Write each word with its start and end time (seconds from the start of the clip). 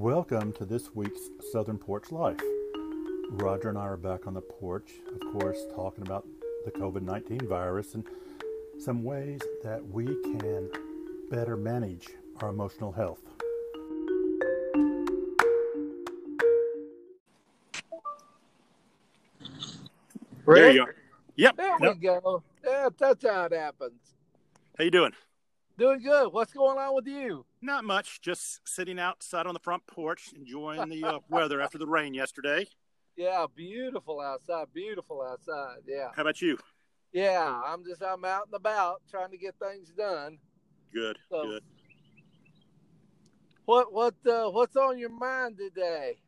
Welcome 0.00 0.54
to 0.54 0.64
this 0.64 0.94
week's 0.94 1.28
Southern 1.52 1.76
Porch 1.76 2.10
Life. 2.10 2.40
Roger 3.32 3.68
and 3.68 3.76
I 3.76 3.82
are 3.82 3.98
back 3.98 4.26
on 4.26 4.32
the 4.32 4.40
porch, 4.40 4.92
of 5.14 5.20
course, 5.38 5.58
talking 5.74 6.06
about 6.06 6.26
the 6.64 6.70
COVID 6.70 7.02
19 7.02 7.40
virus 7.46 7.92
and 7.92 8.06
some 8.78 9.04
ways 9.04 9.42
that 9.62 9.86
we 9.86 10.06
can 10.06 10.70
better 11.30 11.54
manage 11.54 12.08
our 12.40 12.48
emotional 12.48 12.92
health. 12.92 13.20
There 20.46 20.70
you 20.72 20.82
are. 20.82 20.94
Yep. 21.36 21.56
There 21.56 21.76
Yep. 21.78 21.94
we 21.96 22.00
go. 22.00 22.42
Yeah, 22.64 22.88
that's 22.98 23.22
how 23.22 23.44
it 23.44 23.52
happens. 23.52 24.14
How 24.78 24.84
you 24.84 24.90
doing? 24.90 25.12
Doing 25.80 26.02
good. 26.02 26.30
What's 26.34 26.52
going 26.52 26.76
on 26.76 26.94
with 26.94 27.06
you? 27.06 27.46
Not 27.62 27.84
much. 27.84 28.20
Just 28.20 28.60
sitting 28.68 28.98
outside 28.98 29.46
on 29.46 29.54
the 29.54 29.60
front 29.60 29.86
porch, 29.86 30.30
enjoying 30.36 30.90
the 30.90 31.02
uh, 31.02 31.18
weather 31.30 31.62
after 31.62 31.78
the 31.78 31.86
rain 31.86 32.12
yesterday. 32.12 32.66
Yeah, 33.16 33.46
beautiful 33.56 34.20
outside. 34.20 34.66
Beautiful 34.74 35.22
outside. 35.22 35.78
Yeah. 35.86 36.08
How 36.14 36.20
about 36.20 36.42
you? 36.42 36.58
Yeah, 37.14 37.62
I'm 37.64 37.82
just 37.82 38.02
I'm 38.02 38.26
out 38.26 38.44
and 38.44 38.54
about 38.54 39.00
trying 39.10 39.30
to 39.30 39.38
get 39.38 39.54
things 39.58 39.88
done. 39.96 40.36
Good. 40.92 41.16
So- 41.30 41.44
Good. 41.44 41.62
What 43.64 43.90
what 43.90 44.14
uh, 44.26 44.50
what's 44.50 44.76
on 44.76 44.98
your 44.98 45.08
mind 45.08 45.56
today? 45.56 46.18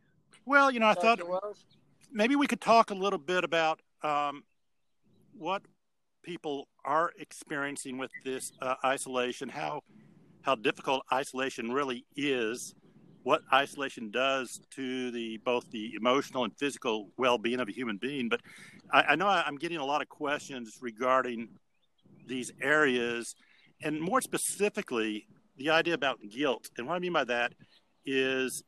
Well, 0.46 0.71
you 0.71 0.80
know, 0.80 0.87
I 0.87 0.95
thought 0.95 1.21
Wells? 1.29 1.62
maybe 2.10 2.37
we 2.37 2.46
could 2.46 2.60
talk 2.62 2.91
a 2.91 2.95
little 2.95 3.19
bit 3.19 3.45
about 3.45 3.80
um, 4.02 4.45
what 5.37 5.62
people 6.22 6.68
are 6.84 7.12
experiencing 7.18 7.98
with 7.98 8.10
this 8.24 8.52
uh, 8.60 8.74
isolation, 8.84 9.48
how 9.48 9.82
how 10.42 10.56
difficult 10.56 11.02
isolation 11.12 11.70
really 11.70 12.04
is, 12.16 12.74
what 13.23 13.42
isolation 13.52 14.10
does 14.10 14.60
to 14.74 15.10
the 15.10 15.38
both 15.45 15.70
the 15.70 15.92
emotional 15.96 16.45
and 16.45 16.52
physical 16.59 17.10
well-being 17.16 17.60
of 17.60 17.68
a 17.68 17.73
human 17.73 17.96
being. 17.96 18.29
But 18.29 18.40
I, 18.92 19.02
I 19.10 19.14
know 19.16 19.29
I'm 19.29 19.56
getting 19.56 19.79
a 19.79 19.84
lot 19.84 20.02
of 20.02 20.09
questions 20.09 20.79
regarding 20.80 21.48
these 22.26 22.52
areas, 22.60 23.34
and 23.82 24.01
more 24.01 24.20
specifically, 24.20 25.26
the 25.57 25.70
idea 25.70 25.95
about 25.95 26.18
guilt. 26.29 26.70
And 26.76 26.86
what 26.86 26.95
I 26.95 26.98
mean 26.98 27.12
by 27.12 27.24
that 27.24 27.52
is, 28.04 28.64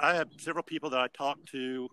I 0.00 0.14
have 0.14 0.28
several 0.38 0.62
people 0.62 0.90
that 0.90 1.00
I 1.00 1.08
talk 1.08 1.38
to 1.52 1.88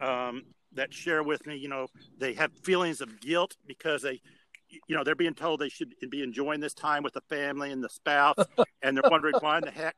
um, 0.00 0.42
that 0.72 0.92
share 0.92 1.22
with 1.22 1.46
me, 1.46 1.56
you 1.56 1.68
know, 1.68 1.86
they 2.18 2.34
have 2.34 2.52
feelings 2.62 3.00
of 3.00 3.20
guilt 3.20 3.56
because 3.66 4.02
they, 4.02 4.20
you 4.68 4.96
know, 4.96 5.02
they're 5.02 5.14
being 5.14 5.34
told 5.34 5.60
they 5.60 5.68
should 5.68 5.94
be 6.10 6.22
enjoying 6.22 6.60
this 6.60 6.74
time 6.74 7.02
with 7.02 7.14
the 7.14 7.22
family 7.22 7.72
and 7.72 7.82
the 7.82 7.88
spouse, 7.88 8.36
and 8.82 8.96
they're 8.96 9.10
wondering 9.10 9.34
why 9.40 9.58
in 9.58 9.64
the 9.64 9.70
heck 9.70 9.96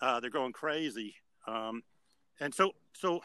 uh, 0.00 0.20
they're 0.20 0.30
going 0.30 0.52
crazy. 0.52 1.14
Um, 1.46 1.82
and 2.40 2.54
so, 2.54 2.72
so 2.92 3.20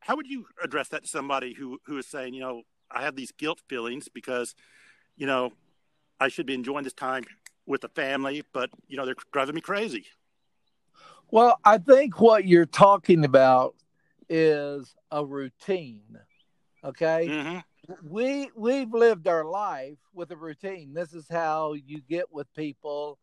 how 0.00 0.16
would 0.16 0.26
you 0.26 0.46
address 0.62 0.88
that 0.88 1.04
to 1.04 1.08
somebody 1.08 1.54
who 1.54 1.78
who 1.86 1.98
is 1.98 2.06
saying, 2.06 2.34
you 2.34 2.40
know, 2.40 2.62
I 2.90 3.02
have 3.02 3.16
these 3.16 3.32
guilt 3.32 3.60
feelings 3.68 4.08
because, 4.12 4.54
you 5.16 5.26
know, 5.26 5.52
I 6.20 6.28
should 6.28 6.46
be 6.46 6.54
enjoying 6.54 6.84
this 6.84 6.92
time 6.92 7.24
with 7.66 7.80
the 7.80 7.88
family, 7.88 8.42
but 8.52 8.70
you 8.88 8.96
know, 8.96 9.04
they're 9.04 9.14
driving 9.32 9.54
me 9.54 9.60
crazy. 9.60 10.06
Well, 11.30 11.58
I 11.64 11.78
think 11.78 12.20
what 12.20 12.46
you're 12.46 12.66
talking 12.66 13.24
about 13.24 13.74
is 14.28 14.94
a 15.10 15.24
routine. 15.24 16.18
Okay? 16.84 17.26
hmm 17.26 17.58
we 18.02 18.50
we've 18.56 18.92
lived 18.92 19.28
our 19.28 19.44
life 19.44 19.98
with 20.12 20.30
a 20.30 20.36
routine. 20.36 20.92
This 20.92 21.12
is 21.12 21.26
how 21.30 21.74
you 21.74 22.00
get 22.08 22.32
with 22.32 22.52
people, 22.54 23.18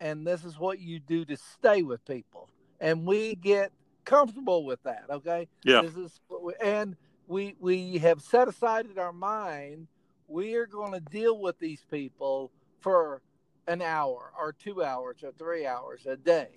and 0.00 0.26
this 0.26 0.44
is 0.44 0.58
what 0.58 0.78
you 0.78 0.98
do 0.98 1.24
to 1.26 1.36
stay 1.36 1.82
with 1.82 2.04
people. 2.06 2.48
And 2.80 3.06
we 3.06 3.34
get 3.34 3.72
comfortable 4.04 4.64
with 4.64 4.82
that. 4.84 5.04
Okay. 5.10 5.48
Yeah. 5.64 5.82
This 5.82 5.96
is 5.96 6.20
we, 6.28 6.54
and 6.62 6.96
we 7.26 7.54
we 7.60 7.98
have 7.98 8.22
set 8.22 8.48
aside 8.48 8.86
in 8.86 8.98
our 8.98 9.12
mind 9.12 9.88
we 10.28 10.54
are 10.54 10.66
going 10.66 10.92
to 10.92 11.00
deal 11.00 11.38
with 11.38 11.58
these 11.58 11.84
people 11.90 12.52
for 12.80 13.22
an 13.66 13.82
hour 13.82 14.30
or 14.38 14.52
two 14.52 14.82
hours 14.82 15.16
or 15.22 15.32
three 15.32 15.66
hours 15.66 16.06
a 16.06 16.16
day. 16.16 16.48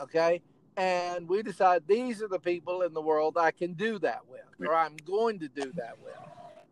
Okay. 0.00 0.40
And 0.78 1.28
we 1.28 1.42
decide 1.42 1.82
these 1.88 2.22
are 2.22 2.28
the 2.28 2.38
people 2.38 2.82
in 2.82 2.94
the 2.94 3.02
world 3.02 3.36
I 3.36 3.50
can 3.50 3.74
do 3.74 3.98
that 3.98 4.20
with, 4.28 4.44
or 4.60 4.74
I'm 4.74 4.96
going 5.04 5.40
to 5.40 5.48
do 5.48 5.72
that 5.74 5.96
with. 6.02 6.14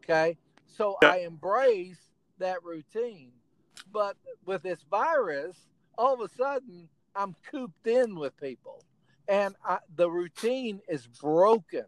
Okay. 0.05 0.39
So. 0.67 0.97
I 1.03 1.19
embrace 1.19 1.99
that 2.39 2.62
routine. 2.62 3.33
But 3.93 4.17
with 4.44 4.62
this 4.62 4.78
virus, 4.91 5.56
all 5.99 6.15
of 6.15 6.21
a 6.21 6.33
sudden 6.34 6.89
I'm 7.15 7.34
cooped 7.50 7.87
in 7.87 8.15
with 8.17 8.39
people 8.41 8.84
and 9.28 9.55
I, 9.65 9.78
the 9.94 10.11
routine 10.11 10.81
is 10.88 11.06
broken. 11.06 11.87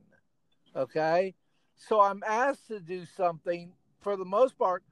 Okay. 0.74 1.34
So 1.76 2.00
I'm 2.00 2.22
asked 2.26 2.68
to 2.68 2.80
do 2.80 3.04
something 3.16 3.72
for 4.00 4.16
the 4.16 4.24
most 4.24 4.58
part. 4.58 4.82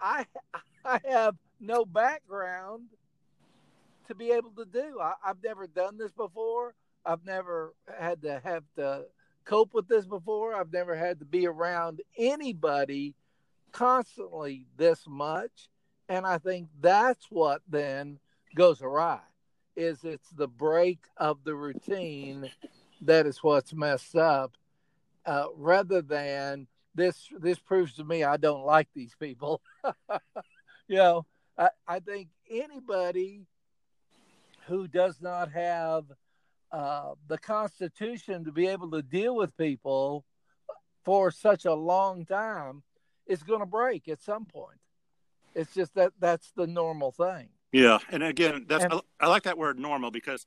I, 0.00 0.26
I 0.84 1.00
have 1.08 1.36
no 1.60 1.84
background 1.84 2.88
to 4.12 4.18
be 4.18 4.32
able 4.32 4.50
to 4.50 4.64
do. 4.64 4.98
I, 5.00 5.14
I've 5.24 5.42
never 5.42 5.66
done 5.66 5.96
this 5.96 6.12
before. 6.12 6.74
I've 7.04 7.24
never 7.24 7.74
had 7.98 8.22
to 8.22 8.40
have 8.44 8.64
to 8.76 9.06
cope 9.44 9.74
with 9.74 9.88
this 9.88 10.06
before. 10.06 10.54
I've 10.54 10.72
never 10.72 10.94
had 10.94 11.18
to 11.20 11.24
be 11.24 11.46
around 11.46 12.02
anybody 12.16 13.14
constantly 13.72 14.66
this 14.76 15.04
much. 15.08 15.70
And 16.08 16.26
I 16.26 16.38
think 16.38 16.68
that's 16.80 17.26
what 17.30 17.62
then 17.68 18.18
goes 18.54 18.82
awry 18.82 19.20
is 19.74 20.04
it's 20.04 20.28
the 20.30 20.48
break 20.48 20.98
of 21.16 21.38
the 21.44 21.54
routine 21.54 22.50
that 23.00 23.26
is 23.26 23.42
what's 23.42 23.72
messed 23.72 24.14
up 24.14 24.52
uh, 25.24 25.46
rather 25.56 26.02
than 26.02 26.66
this 26.94 27.28
this 27.40 27.58
proves 27.58 27.94
to 27.94 28.04
me 28.04 28.22
I 28.22 28.36
don't 28.36 28.66
like 28.66 28.88
these 28.94 29.14
people. 29.18 29.62
you 30.86 30.96
know, 30.96 31.24
I, 31.56 31.70
I 31.88 32.00
think 32.00 32.28
anybody 32.50 33.46
who 34.66 34.88
does 34.88 35.20
not 35.20 35.50
have 35.52 36.04
uh, 36.70 37.12
the 37.28 37.38
constitution 37.38 38.44
to 38.44 38.52
be 38.52 38.66
able 38.66 38.90
to 38.90 39.02
deal 39.02 39.36
with 39.36 39.56
people 39.56 40.24
for 41.04 41.30
such 41.30 41.64
a 41.64 41.74
long 41.74 42.24
time 42.24 42.82
is 43.26 43.42
going 43.42 43.60
to 43.60 43.66
break 43.66 44.08
at 44.08 44.22
some 44.22 44.44
point. 44.44 44.78
It's 45.54 45.74
just 45.74 45.94
that 45.94 46.12
that's 46.18 46.50
the 46.52 46.66
normal 46.66 47.12
thing. 47.12 47.48
Yeah, 47.72 47.98
and 48.10 48.22
again, 48.22 48.66
that's 48.68 48.84
And- 48.84 48.94
I, 48.94 49.00
I 49.20 49.28
like 49.28 49.42
that 49.44 49.58
word 49.58 49.78
normal 49.78 50.10
because 50.10 50.46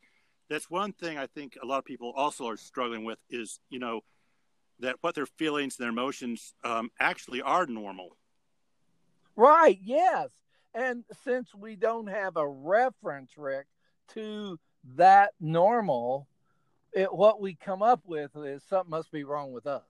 that's 0.50 0.70
one 0.70 0.94
thing 0.94 1.18
I 1.18 1.28
think 1.28 1.58
a 1.62 1.66
lot 1.66 1.80
of 1.80 1.86
people 1.86 2.14
also 2.16 2.48
are 2.48 2.58
struggling 2.58 3.04
with 3.04 3.20
is 3.30 3.60
you 3.70 3.80
know 3.80 4.02
that 4.80 4.98
what 5.02 5.16
their 5.16 5.26
feelings 5.26 5.78
and 5.78 5.84
their 5.84 5.92
emotions 5.92 6.54
um, 6.64 6.92
actually 7.00 7.42
are 7.42 7.66
normal. 7.66 8.18
Right, 9.36 9.80
yes. 9.82 10.30
And 10.74 11.04
since 11.24 11.54
we 11.56 11.76
don't 11.76 12.08
have 12.08 12.36
a 12.36 12.48
reference, 12.48 13.38
Rick, 13.38 13.68
to 14.14 14.60
that 14.96 15.32
normal, 15.40 16.28
it, 16.94 17.14
what 17.14 17.42
we 17.42 17.56
come 17.56 17.82
up 17.82 18.02
with 18.06 18.32
is 18.36 18.64
something 18.70 18.90
must 18.90 19.12
be 19.12 19.24
wrong 19.24 19.52
with 19.52 19.68
us 19.68 19.84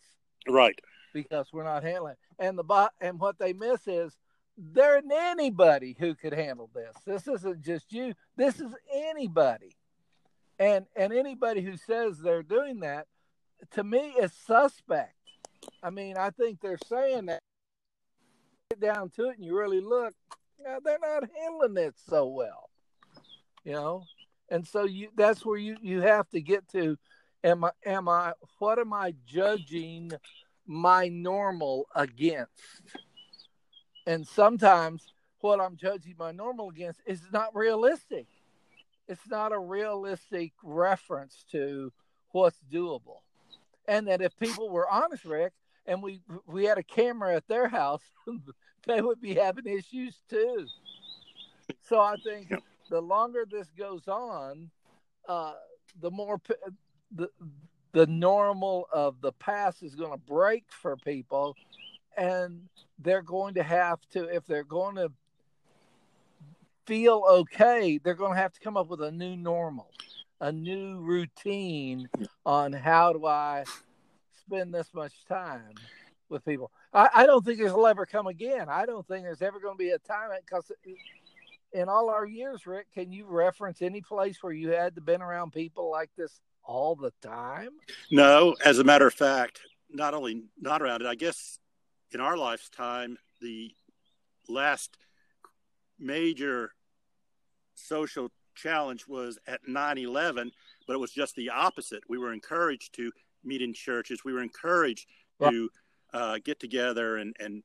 Right. 0.48 0.80
because 1.14 1.48
we're 1.54 1.64
not 1.64 1.84
handling 1.84 2.14
it. 2.14 2.18
And 2.40 2.58
the 2.58 2.64
bot 2.64 2.94
and 3.00 3.20
what 3.20 3.38
they 3.40 3.54
miss 3.54 3.88
is 3.88 4.18
there 4.58 4.98
isn't 4.98 5.12
anybody 5.12 5.96
who 6.00 6.16
could 6.16 6.34
handle 6.34 6.70
this. 6.74 6.96
This 7.06 7.28
isn't 7.28 7.62
just 7.64 7.92
you. 7.92 8.14
This 8.38 8.60
is 8.60 8.74
anybody. 8.94 9.76
And 10.58 10.86
and 10.96 11.12
anybody 11.12 11.62
who 11.62 11.76
says 11.76 12.18
they're 12.20 12.42
doing 12.44 12.80
that, 12.80 13.08
to 13.72 13.84
me, 13.84 14.14
is 14.20 14.32
suspect. 14.32 15.14
I 15.84 15.90
mean, 15.90 16.18
I 16.18 16.30
think 16.30 16.62
they're 16.62 16.78
saying 16.88 17.26
that. 17.26 17.40
Get 18.72 18.80
down 18.80 19.10
to 19.12 19.30
it, 19.30 19.36
and 19.38 19.46
you 19.46 19.56
really 19.58 19.80
look, 19.82 20.14
they're 20.84 20.98
not 21.00 21.30
handling 21.40 21.78
it 21.78 21.96
so 22.10 22.26
well. 22.28 22.70
You 23.66 23.74
know, 23.74 24.04
and 24.50 24.68
so 24.68 24.86
you 24.86 25.10
that's 25.16 25.46
where 25.46 25.58
you 25.58 25.78
you 25.82 26.02
have 26.02 26.30
to 26.30 26.42
get 26.42 26.68
to. 26.70 26.98
Am 27.44 27.64
I 27.66 27.72
am 27.86 28.08
I 28.08 28.34
what 28.60 28.80
am 28.80 28.94
I 28.94 29.16
judging 29.26 30.12
my 30.68 31.10
normal 31.10 31.88
against? 31.96 32.52
And 34.08 34.28
sometimes 34.28 35.12
what 35.40 35.60
I'm 35.60 35.76
judging 35.78 36.16
my 36.18 36.32
normal 36.32 36.70
against 36.70 37.02
is 37.08 37.22
not 37.34 37.56
realistic. 37.56 38.28
It's 39.08 39.28
not 39.30 39.52
a 39.52 39.60
realistic 39.60 40.54
reference 40.64 41.44
to 41.52 41.92
what's 42.32 42.60
doable. 42.72 43.22
And 43.88 44.08
that 44.08 44.22
if 44.22 44.38
people 44.38 44.70
were 44.70 44.90
honest, 44.90 45.26
Rick, 45.26 45.54
and 45.88 46.04
we 46.04 46.22
we 46.48 46.66
had 46.66 46.78
a 46.78 46.84
camera 46.84 47.36
at 47.36 47.48
their 47.48 47.68
house, 47.68 48.04
they 48.88 49.02
would 49.02 49.22
be 49.22 49.36
having 49.36 49.66
issues 49.68 50.22
too. 50.30 50.68
So 51.82 52.00
I 52.00 52.16
think 52.24 52.50
Yep. 52.52 52.64
The 52.90 53.02
longer 53.02 53.46
this 53.50 53.70
goes 53.78 54.08
on, 54.08 54.72
uh, 55.28 55.54
the 56.02 56.12
more 56.12 56.40
p- 56.40 56.56
the 57.16 57.30
the 57.94 58.08
normal 58.08 58.88
of 58.94 59.22
the 59.22 59.34
past 59.34 59.84
is 59.84 59.96
going 59.96 60.12
to 60.12 60.18
break 60.18 60.66
for 60.70 60.98
people, 60.98 61.56
and 62.18 62.62
they're 63.00 63.22
going 63.24 63.56
to 63.56 63.64
have 63.64 64.00
to 64.12 64.26
if 64.26 64.46
they're 64.46 64.64
going 64.64 64.96
to 64.96 65.12
feel 66.88 67.24
okay, 67.30 68.00
they're 68.04 68.16
going 68.16 68.34
to 68.34 68.40
have 68.42 68.54
to 68.54 68.60
come 68.62 68.78
up 68.78 68.90
with 68.90 69.02
a 69.02 69.12
new 69.12 69.36
normal. 69.38 69.88
a 70.42 70.52
new 70.52 71.00
routine 71.02 72.10
on 72.46 72.74
how 72.74 73.14
do 73.14 73.26
I 73.26 73.66
spend 74.46 74.74
this 74.74 74.94
much 74.94 75.26
time 75.26 75.74
with 76.30 76.46
people. 76.46 76.72
I, 76.94 77.10
I 77.16 77.26
don't 77.26 77.46
think 77.46 77.60
it'll 77.60 77.88
ever 77.88 78.06
come 78.06 78.28
again. 78.28 78.68
I 78.70 78.86
don't 78.86 79.08
think 79.08 79.24
there's 79.24 79.42
ever 79.42 79.60
going 79.60 79.76
to 79.76 79.84
be 79.84 79.92
a 79.92 80.00
time 80.00 80.30
because 80.46 80.72
in 81.76 81.90
all 81.90 82.10
our 82.10 82.26
years, 82.26 82.66
Rick, 82.66 82.88
can 82.94 83.12
you 83.12 83.26
reference 83.28 83.82
any 83.82 84.02
place 84.02 84.42
where 84.42 84.54
you 84.54 84.70
had 84.70 84.96
to 84.96 85.02
been 85.02 85.22
around 85.22 85.52
people 85.52 85.92
like 85.92 86.10
this 86.18 86.40
all 86.64 86.96
the 86.96 87.12
time? 87.22 87.72
No, 88.10 88.56
as 88.64 88.80
a 88.80 88.84
matter 88.84 89.06
of 89.06 89.14
fact, 89.14 89.60
not 89.90 90.14
only 90.14 90.44
not 90.60 90.82
around 90.82 91.02
it. 91.02 91.08
I 91.08 91.16
guess 91.16 91.60
in 92.12 92.22
our 92.22 92.38
lifetime, 92.38 93.18
the 93.42 93.72
last 94.48 94.98
major 96.00 96.72
social 97.74 98.32
challenge 98.56 99.06
was 99.06 99.38
at 99.48 99.60
9-11 99.68 100.50
but 100.88 100.94
it 100.94 101.00
was 101.00 101.12
just 101.12 101.36
the 101.36 101.50
opposite 101.50 102.02
we 102.08 102.18
were 102.18 102.32
encouraged 102.32 102.94
to 102.94 103.12
meet 103.44 103.62
in 103.62 103.74
churches 103.74 104.24
we 104.24 104.32
were 104.32 104.42
encouraged 104.42 105.08
to 105.42 105.70
uh, 106.14 106.38
get 106.46 106.58
together 106.58 107.18
and, 107.18 107.36
and 107.40 107.64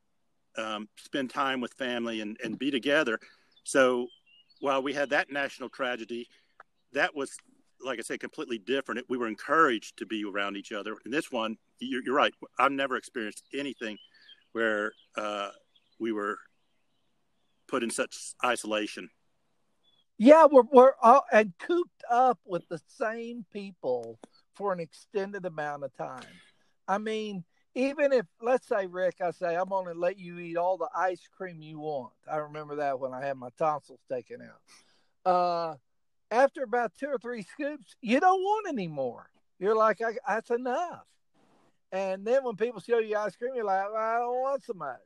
um, 0.59 0.89
spend 0.97 1.31
time 1.31 1.61
with 1.61 1.73
family 1.75 2.21
and, 2.21 2.37
and 2.43 2.59
be 2.59 2.73
together 2.73 3.21
so 3.71 4.09
while 4.61 4.83
we 4.83 4.93
had 4.93 5.11
that 5.11 5.31
national 5.31 5.69
tragedy 5.69 6.27
that 6.93 7.15
was 7.15 7.37
like 7.85 7.99
i 7.99 8.03
said, 8.03 8.21
completely 8.21 8.59
different. 8.59 9.07
We 9.09 9.17
were 9.17 9.29
encouraged 9.29 9.97
to 9.99 10.07
be 10.07 10.25
around 10.25 10.57
each 10.57 10.73
other. 10.73 10.97
And 11.05 11.15
this 11.15 11.33
one 11.33 11.57
you're, 11.79 12.03
you're 12.05 12.15
right. 12.15 12.35
I've 12.59 12.73
never 12.73 12.97
experienced 12.97 13.45
anything 13.55 13.97
where 14.53 14.93
uh, 15.17 15.51
we 15.99 16.13
were 16.13 16.39
put 17.69 17.83
in 17.83 17.91
such 17.91 18.35
isolation. 18.45 19.09
Yeah, 20.19 20.47
we're 20.51 20.65
we're 20.71 20.93
all 21.03 21.25
and 21.33 21.53
cooped 21.59 22.05
up 22.11 22.39
with 22.45 22.69
the 22.69 22.81
same 22.89 23.47
people 23.53 24.19
for 24.55 24.73
an 24.73 24.81
extended 24.81 25.47
amount 25.47 25.85
of 25.85 25.97
time. 25.97 26.35
I 26.87 26.99
mean, 26.99 27.45
even 27.75 28.13
if 28.13 28.27
let's 28.41 28.67
say 28.67 28.87
Rick, 28.87 29.17
I 29.21 29.31
say 29.31 29.55
I'm 29.55 29.69
to 29.69 29.93
let 29.95 30.19
you 30.19 30.39
eat 30.39 30.57
all 30.57 30.77
the 30.77 30.89
ice 30.95 31.29
cream 31.37 31.63
you 31.63 31.79
want. 31.79 32.13
I 32.31 32.37
remember 32.37 32.77
that 32.77 32.99
when 32.99 33.13
I 33.13 33.25
had 33.25 33.37
my 33.37 33.51
tonsils 33.59 34.01
taken 34.11 34.41
out. 34.43 35.31
Uh, 35.31 35.75
after 36.31 36.63
about 36.63 36.93
two 36.99 37.07
or 37.07 37.19
three 37.19 37.43
scoops, 37.43 37.97
you 38.01 38.21
don't 38.21 38.43
want 38.43 38.69
any 38.69 38.89
more. 38.89 39.29
You're 39.59 39.77
like, 39.77 40.01
that's 40.27 40.51
enough. 40.51 41.05
And 41.93 42.25
then 42.25 42.45
when 42.45 42.57
people 42.57 42.81
show 42.81 42.99
you 42.99 43.17
ice 43.17 43.37
cream, 43.37 43.53
you're 43.55 43.65
like, 43.65 43.85
I 43.85 44.19
don't 44.19 44.41
want 44.41 44.63
so 44.65 44.73
much. 44.75 44.99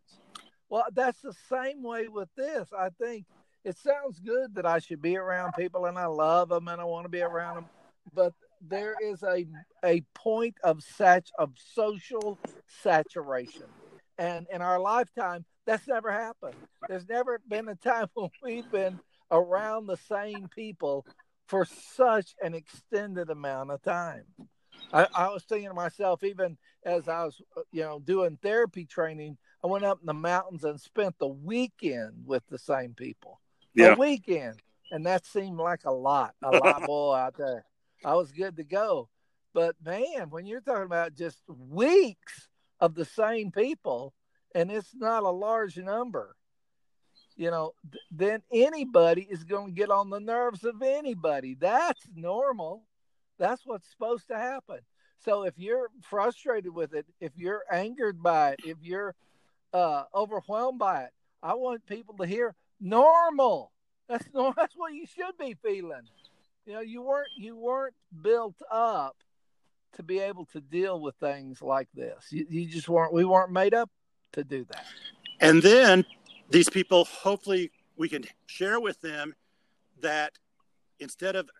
Well, 0.68 0.84
that's 0.92 1.20
the 1.20 1.34
same 1.48 1.82
way 1.82 2.08
with 2.08 2.28
this. 2.36 2.68
I 2.76 2.90
think 2.90 3.26
it 3.64 3.76
sounds 3.78 4.20
good 4.20 4.54
that 4.54 4.66
I 4.66 4.78
should 4.78 5.00
be 5.00 5.16
around 5.16 5.52
people 5.52 5.86
and 5.86 5.98
I 5.98 6.06
love 6.06 6.50
them 6.50 6.68
and 6.68 6.80
I 6.80 6.84
want 6.84 7.04
to 7.06 7.10
be 7.10 7.22
around 7.22 7.56
them, 7.56 7.66
but 8.12 8.32
there 8.68 8.96
is 9.02 9.22
a 9.22 9.46
a 9.84 10.02
point 10.14 10.56
of 10.62 10.82
such 10.82 11.30
of 11.38 11.52
social 11.56 12.38
saturation, 12.82 13.66
and 14.18 14.46
in 14.52 14.62
our 14.62 14.78
lifetime, 14.78 15.44
that's 15.66 15.88
never 15.88 16.10
happened. 16.10 16.56
There's 16.88 17.08
never 17.08 17.40
been 17.48 17.68
a 17.68 17.76
time 17.76 18.08
when 18.14 18.30
we've 18.42 18.70
been 18.70 19.00
around 19.30 19.86
the 19.86 19.96
same 19.96 20.48
people 20.48 21.06
for 21.46 21.64
such 21.64 22.34
an 22.42 22.54
extended 22.54 23.30
amount 23.30 23.70
of 23.70 23.82
time. 23.82 24.24
I, 24.92 25.06
I 25.14 25.28
was 25.28 25.44
thinking 25.44 25.68
to 25.68 25.74
myself, 25.74 26.22
even 26.24 26.56
as 26.84 27.08
I 27.08 27.24
was, 27.24 27.40
uh, 27.56 27.62
you 27.72 27.82
know, 27.82 28.00
doing 28.00 28.38
therapy 28.42 28.84
training, 28.84 29.38
I 29.62 29.66
went 29.66 29.84
up 29.84 30.00
in 30.00 30.06
the 30.06 30.14
mountains 30.14 30.64
and 30.64 30.80
spent 30.80 31.18
the 31.18 31.28
weekend 31.28 32.24
with 32.26 32.42
the 32.48 32.58
same 32.58 32.94
people 32.94 33.40
yeah. 33.74 33.94
a 33.94 33.96
weekend, 33.96 34.60
and 34.90 35.06
that 35.06 35.26
seemed 35.26 35.58
like 35.58 35.84
a 35.84 35.92
lot, 35.92 36.34
a 36.42 36.50
lot 36.50 36.82
more 36.86 37.18
out 37.18 37.36
there. 37.36 37.64
I 38.04 38.14
was 38.14 38.32
good 38.32 38.56
to 38.56 38.64
go, 38.64 39.08
but 39.52 39.76
man, 39.84 40.30
when 40.30 40.46
you're 40.46 40.60
talking 40.60 40.84
about 40.84 41.14
just 41.14 41.42
weeks 41.48 42.48
of 42.80 42.94
the 42.94 43.04
same 43.04 43.50
people, 43.50 44.14
and 44.54 44.70
it's 44.70 44.94
not 44.94 45.22
a 45.22 45.30
large 45.30 45.76
number, 45.76 46.36
you 47.36 47.50
know, 47.50 47.74
th- 47.90 48.02
then 48.10 48.42
anybody 48.52 49.26
is 49.28 49.44
going 49.44 49.66
to 49.66 49.72
get 49.72 49.90
on 49.90 50.10
the 50.10 50.20
nerves 50.20 50.64
of 50.64 50.82
anybody. 50.82 51.56
That's 51.58 52.06
normal. 52.14 52.84
That's 53.38 53.62
what's 53.64 53.90
supposed 53.90 54.28
to 54.28 54.36
happen. 54.36 54.78
So 55.18 55.44
if 55.44 55.54
you're 55.56 55.90
frustrated 56.02 56.72
with 56.74 56.94
it, 56.94 57.06
if 57.20 57.32
you're 57.36 57.64
angered 57.72 58.22
by 58.22 58.52
it, 58.52 58.60
if 58.64 58.76
you're 58.82 59.14
uh, 59.72 60.04
overwhelmed 60.14 60.78
by 60.78 61.04
it, 61.04 61.10
I 61.42 61.54
want 61.54 61.86
people 61.86 62.16
to 62.18 62.26
hear 62.26 62.54
normal. 62.80 63.72
That's 64.08 64.26
no, 64.34 64.52
that's 64.56 64.74
what 64.76 64.92
you 64.92 65.06
should 65.06 65.36
be 65.38 65.56
feeling. 65.62 66.02
You 66.66 66.72
know, 66.74 66.80
you 66.80 67.02
weren't 67.02 67.28
you 67.36 67.56
weren't 67.56 67.94
built 68.22 68.56
up 68.70 69.16
to 69.96 70.02
be 70.02 70.18
able 70.18 70.46
to 70.46 70.60
deal 70.60 71.00
with 71.00 71.14
things 71.16 71.62
like 71.62 71.88
this. 71.94 72.26
You, 72.30 72.46
you 72.48 72.66
just 72.66 72.88
weren't. 72.88 73.12
We 73.12 73.24
weren't 73.24 73.52
made 73.52 73.74
up 73.74 73.90
to 74.32 74.44
do 74.44 74.64
that. 74.70 74.84
And 75.40 75.62
then 75.62 76.04
these 76.50 76.68
people, 76.68 77.04
hopefully, 77.04 77.70
we 77.96 78.08
can 78.08 78.24
share 78.46 78.80
with 78.80 79.00
them 79.00 79.34
that 80.00 80.32
instead 80.98 81.36
of 81.36 81.50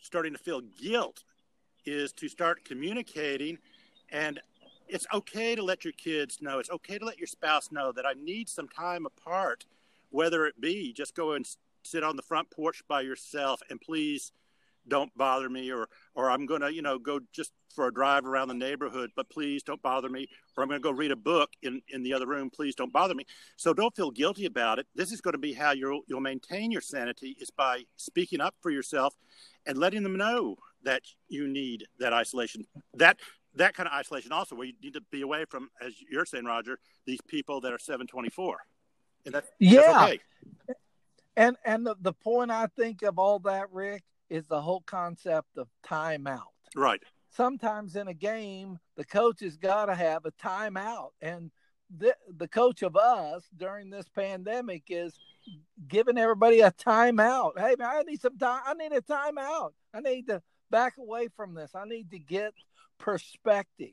starting 0.00 0.32
to 0.32 0.38
feel 0.38 0.60
guilt, 0.60 1.24
is 1.84 2.12
to 2.12 2.28
start 2.28 2.64
communicating 2.64 3.58
and 4.10 4.40
it's 4.88 5.06
okay 5.12 5.54
to 5.54 5.62
let 5.62 5.84
your 5.84 5.92
kids 5.94 6.38
know 6.40 6.58
it's 6.58 6.70
okay 6.70 6.98
to 6.98 7.04
let 7.04 7.18
your 7.18 7.26
spouse 7.26 7.72
know 7.72 7.92
that 7.92 8.06
i 8.06 8.12
need 8.14 8.48
some 8.48 8.68
time 8.68 9.06
apart 9.06 9.64
whether 10.10 10.46
it 10.46 10.60
be 10.60 10.92
just 10.92 11.14
go 11.14 11.32
and 11.32 11.46
sit 11.82 12.02
on 12.04 12.16
the 12.16 12.22
front 12.22 12.50
porch 12.50 12.82
by 12.88 13.00
yourself 13.00 13.60
and 13.70 13.80
please 13.80 14.32
don't 14.88 15.16
bother 15.16 15.48
me 15.48 15.70
or 15.70 15.88
or 16.14 16.30
I'm 16.30 16.46
going 16.46 16.60
to, 16.60 16.72
you 16.72 16.82
know, 16.82 16.98
go 16.98 17.20
just 17.32 17.52
for 17.74 17.86
a 17.86 17.92
drive 17.92 18.26
around 18.26 18.48
the 18.48 18.54
neighborhood, 18.54 19.10
but 19.16 19.30
please 19.30 19.62
don't 19.62 19.80
bother 19.80 20.08
me 20.08 20.28
or 20.56 20.62
I'm 20.62 20.68
going 20.68 20.80
to 20.80 20.82
go 20.82 20.90
read 20.90 21.12
a 21.12 21.16
book 21.16 21.50
in 21.62 21.80
in 21.88 22.02
the 22.02 22.12
other 22.12 22.26
room, 22.26 22.50
please 22.50 22.74
don't 22.74 22.92
bother 22.92 23.14
me. 23.14 23.24
So 23.56 23.72
don't 23.72 23.94
feel 23.94 24.10
guilty 24.10 24.46
about 24.46 24.78
it. 24.78 24.86
This 24.94 25.12
is 25.12 25.20
going 25.20 25.32
to 25.32 25.38
be 25.38 25.52
how 25.52 25.72
you'll 25.72 26.02
you'll 26.06 26.20
maintain 26.20 26.70
your 26.70 26.80
sanity 26.80 27.36
is 27.40 27.50
by 27.50 27.84
speaking 27.96 28.40
up 28.40 28.54
for 28.60 28.70
yourself 28.70 29.14
and 29.66 29.78
letting 29.78 30.02
them 30.02 30.16
know 30.16 30.56
that 30.84 31.02
you 31.28 31.46
need 31.46 31.86
that 32.00 32.12
isolation. 32.12 32.64
That 32.94 33.18
that 33.54 33.74
kind 33.74 33.86
of 33.86 33.94
isolation 33.94 34.32
also 34.32 34.56
where 34.56 34.66
you 34.66 34.74
need 34.82 34.94
to 34.94 35.02
be 35.10 35.22
away 35.22 35.44
from 35.48 35.68
as 35.80 35.92
you're 36.10 36.26
saying 36.26 36.44
Roger, 36.44 36.78
these 37.06 37.20
people 37.28 37.60
that 37.60 37.72
are 37.72 37.78
724 37.78 38.58
and 39.24 39.34
that's 39.34 39.48
yeah. 39.58 39.80
That's 39.80 40.04
okay. 40.04 40.20
And 41.36 41.56
and 41.64 41.86
the, 41.86 41.96
the 42.00 42.12
point 42.12 42.50
I 42.50 42.66
think 42.76 43.02
of 43.02 43.18
all 43.18 43.38
that, 43.40 43.72
Rick, 43.72 44.02
is 44.28 44.46
the 44.46 44.60
whole 44.60 44.82
concept 44.86 45.56
of 45.56 45.68
timeout. 45.86 46.40
Right. 46.74 47.02
Sometimes 47.30 47.96
in 47.96 48.08
a 48.08 48.14
game, 48.14 48.78
the 48.96 49.04
coach 49.04 49.40
has 49.40 49.56
got 49.56 49.86
to 49.86 49.94
have 49.94 50.26
a 50.26 50.32
timeout, 50.32 51.10
and 51.20 51.50
the 51.98 52.14
the 52.36 52.48
coach 52.48 52.82
of 52.82 52.96
us 52.96 53.44
during 53.56 53.90
this 53.90 54.06
pandemic 54.14 54.84
is 54.88 55.14
giving 55.88 56.18
everybody 56.18 56.60
a 56.60 56.70
timeout. 56.70 57.58
Hey 57.58 57.76
man, 57.78 57.88
I 57.90 58.02
need 58.02 58.20
some 58.20 58.38
time. 58.38 58.62
I 58.66 58.74
need 58.74 58.92
a 58.92 59.00
timeout. 59.00 59.70
I 59.94 60.00
need 60.00 60.26
to 60.28 60.42
back 60.70 60.96
away 60.98 61.28
from 61.36 61.54
this. 61.54 61.70
I 61.74 61.84
need 61.84 62.10
to 62.10 62.18
get 62.18 62.52
perspective. 62.98 63.90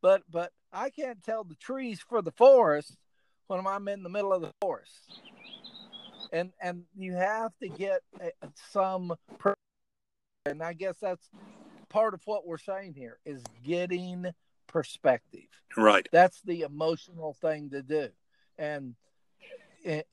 But 0.00 0.22
but 0.30 0.52
I 0.72 0.90
can't 0.90 1.22
tell 1.22 1.44
the 1.44 1.54
trees 1.54 2.00
for 2.06 2.22
the 2.22 2.32
forest 2.32 2.96
when 3.46 3.66
I'm 3.66 3.88
in 3.88 4.02
the 4.02 4.08
middle 4.08 4.32
of 4.32 4.42
the 4.42 4.52
forest. 4.60 5.20
And 6.32 6.50
and 6.60 6.84
you 6.96 7.14
have 7.14 7.52
to 7.58 7.68
get 7.68 8.00
some 8.72 9.14
and 10.46 10.62
I 10.62 10.72
guess 10.72 10.96
that's 11.00 11.28
part 11.88 12.14
of 12.14 12.22
what 12.24 12.46
we're 12.46 12.58
saying 12.58 12.94
here 12.94 13.18
is 13.24 13.42
getting 13.62 14.32
perspective. 14.66 15.46
Right. 15.76 16.08
That's 16.10 16.40
the 16.42 16.62
emotional 16.62 17.34
thing 17.34 17.70
to 17.70 17.82
do. 17.82 18.08
And 18.58 18.94
it, 19.84 20.08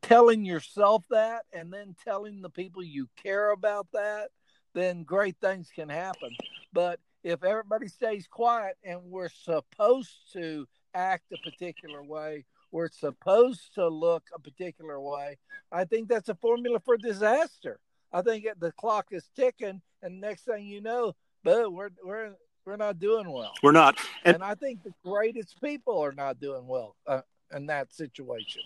telling 0.00 0.44
yourself 0.44 1.04
that 1.10 1.44
and 1.52 1.72
then 1.72 1.96
telling 2.04 2.40
the 2.40 2.50
people 2.50 2.82
you 2.82 3.08
care 3.22 3.50
about 3.50 3.88
that, 3.92 4.30
then 4.74 5.02
great 5.02 5.36
things 5.40 5.70
can 5.74 5.88
happen. 5.88 6.30
But 6.72 7.00
if 7.22 7.42
everybody 7.42 7.88
stays 7.88 8.26
quiet 8.26 8.76
and 8.84 9.00
we're 9.04 9.28
supposed 9.28 10.32
to 10.32 10.66
act 10.94 11.32
a 11.32 11.50
particular 11.50 12.02
way. 12.02 12.44
We're 12.74 12.90
supposed 12.90 13.72
to 13.76 13.86
look 13.86 14.24
a 14.34 14.40
particular 14.40 15.00
way. 15.00 15.38
I 15.70 15.84
think 15.84 16.08
that's 16.08 16.28
a 16.28 16.34
formula 16.34 16.80
for 16.80 16.96
disaster. 16.96 17.78
I 18.12 18.20
think 18.20 18.48
the 18.58 18.72
clock 18.72 19.06
is 19.12 19.30
ticking, 19.36 19.80
and 20.02 20.20
next 20.20 20.42
thing 20.42 20.66
you 20.66 20.80
know, 20.80 21.14
boom, 21.44 21.74
we're 21.76 21.90
we're 22.04 22.32
we're 22.66 22.76
not 22.76 22.98
doing 22.98 23.30
well. 23.30 23.52
We're 23.62 23.70
not, 23.70 24.00
and, 24.24 24.34
and 24.34 24.42
I 24.42 24.56
think 24.56 24.82
the 24.82 24.92
greatest 25.04 25.62
people 25.62 26.00
are 26.00 26.10
not 26.10 26.40
doing 26.40 26.66
well 26.66 26.96
uh, 27.06 27.20
in 27.54 27.66
that 27.66 27.94
situation. 27.94 28.62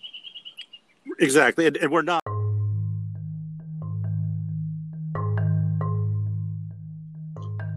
Exactly, 1.19 1.67
and, 1.67 1.77
and 1.77 1.91
we're 1.91 2.01
not. 2.01 2.23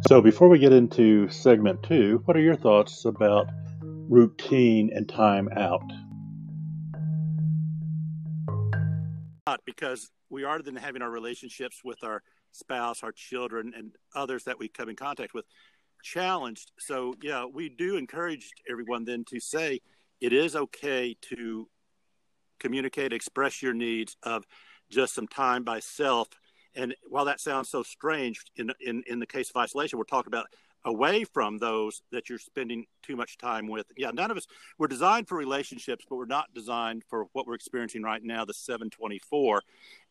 So, 0.08 0.22
before 0.22 0.48
we 0.48 0.58
get 0.58 0.72
into 0.72 1.28
segment 1.28 1.82
two, 1.82 2.22
what 2.24 2.38
are 2.38 2.42
your 2.42 2.56
thoughts 2.56 3.04
about 3.04 3.50
routine 3.82 4.90
and 4.94 5.06
time 5.06 5.50
out? 5.54 5.82
Because 9.64 10.10
we 10.30 10.44
are 10.44 10.60
then 10.60 10.76
having 10.76 11.02
our 11.02 11.10
relationships 11.10 11.80
with 11.84 12.02
our 12.04 12.22
spouse, 12.52 13.02
our 13.02 13.12
children, 13.12 13.72
and 13.76 13.92
others 14.14 14.44
that 14.44 14.58
we 14.58 14.68
come 14.68 14.88
in 14.88 14.96
contact 14.96 15.34
with 15.34 15.44
challenged. 16.02 16.72
So, 16.78 17.14
yeah, 17.22 17.44
we 17.44 17.68
do 17.68 17.96
encourage 17.96 18.50
everyone 18.70 19.04
then 19.04 19.24
to 19.30 19.40
say 19.40 19.80
it 20.20 20.32
is 20.32 20.54
okay 20.54 21.16
to 21.22 21.68
communicate, 22.60 23.12
express 23.12 23.62
your 23.62 23.74
needs 23.74 24.16
of 24.22 24.44
just 24.90 25.14
some 25.14 25.26
time 25.26 25.64
by 25.64 25.80
self. 25.80 26.28
And 26.74 26.94
while 27.08 27.24
that 27.24 27.40
sounds 27.40 27.68
so 27.68 27.82
strange 27.82 28.40
in, 28.56 28.70
in, 28.80 29.02
in 29.06 29.18
the 29.18 29.26
case 29.26 29.50
of 29.50 29.56
isolation, 29.56 29.98
we're 29.98 30.04
talking 30.04 30.30
about 30.30 30.46
away 30.84 31.24
from 31.24 31.58
those 31.58 32.02
that 32.10 32.28
you're 32.28 32.38
spending 32.38 32.86
too 33.02 33.16
much 33.16 33.38
time 33.38 33.68
with. 33.68 33.86
Yeah, 33.96 34.10
none 34.12 34.30
of 34.30 34.36
us, 34.36 34.46
we're 34.78 34.88
designed 34.88 35.28
for 35.28 35.36
relationships, 35.36 36.04
but 36.08 36.16
we're 36.16 36.26
not 36.26 36.52
designed 36.54 37.04
for 37.08 37.26
what 37.32 37.46
we're 37.46 37.54
experiencing 37.54 38.02
right 38.02 38.22
now, 38.22 38.44
the 38.44 38.54
724. 38.54 39.62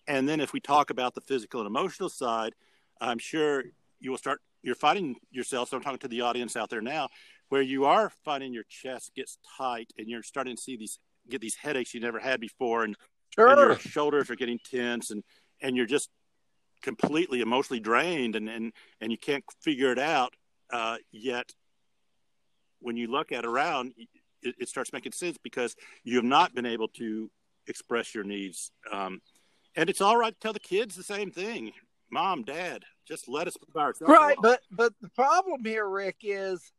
And 0.08 0.28
then 0.28 0.40
if 0.40 0.54
we 0.54 0.60
talk 0.60 0.90
about 0.90 1.13
the 1.13 1.22
physical 1.22 1.62
and 1.62 1.68
emotional 1.68 2.10
side, 2.10 2.54
I'm 3.00 3.20
sure 3.20 3.63
you 4.00 4.12
will 4.12 4.18
start, 4.18 4.42
you're 4.63 4.75
finding 4.75 5.16
yourself, 5.32 5.70
so 5.70 5.78
I'm 5.78 5.84
talking 5.84 6.00
to 6.00 6.08
the 6.08 6.22
audience 6.22 6.56
out 6.56 6.70
there 6.70 6.82
now, 6.82 7.10
where 7.50 7.62
you 7.62 7.86
are 7.86 8.12
finding 8.24 8.54
your 8.54 8.63
chest 8.70 9.12
gets 9.16 9.38
tight 9.58 9.92
and 9.98 10.08
you're 10.08 10.24
starting 10.24 10.56
to 10.56 10.62
see 10.62 10.78
these, 10.78 11.00
get 11.30 11.42
these 11.42 11.56
headaches 11.56 11.94
you 11.94 12.00
never 12.00 12.20
had 12.20 12.40
before. 12.40 12.84
And, 12.84 12.96
sure. 13.36 13.48
and 13.48 13.58
your 13.60 13.80
shoulders 13.80 14.30
are 14.30 14.36
getting 14.36 14.60
tense 14.63 15.12
and, 15.12 15.24
and 15.62 15.75
you're 15.75 15.86
just 15.86 16.10
completely 16.82 17.42
emotionally 17.42 17.80
drained 17.80 18.36
and, 18.36 18.50
and, 18.50 18.74
and 19.01 19.12
you 19.12 19.18
can't 19.18 19.44
figure 19.62 19.92
it 19.92 20.00
out. 20.00 20.34
Uh, 20.72 20.98
yet 21.12 21.51
when 22.80 22.98
you 22.98 23.08
look 23.08 23.32
at 23.32 23.46
around, 23.46 23.94
it, 24.42 24.56
it, 24.60 24.70
starts 24.70 24.94
making 24.94 25.12
sense 25.12 25.38
because 25.38 25.75
you 26.04 26.16
have 26.16 26.25
not 26.25 26.56
been 26.56 26.66
able 26.66 26.88
to 26.88 27.30
express 27.68 28.16
your 28.16 28.24
needs. 28.24 28.72
Um, 28.92 29.22
and 29.75 29.90
it's 29.90 30.01
all 30.01 30.18
right 30.18 30.34
to 30.34 30.40
tell 30.40 30.54
the 30.54 30.60
kids 30.60 30.96
the 30.96 31.04
same 31.04 31.32
thing. 31.32 31.72
Mom, 32.12 32.44
dad, 32.44 32.84
just 33.08 33.30
let 33.30 33.48
us 33.48 33.56
by 33.74 33.82
ourselves. 33.82 34.12
Right, 34.12 34.36
but 34.42 34.62
but 34.72 34.94
the 35.01 35.10
problem 35.10 35.63
here, 35.63 35.88
Rick, 35.88 36.18
is 36.24 36.72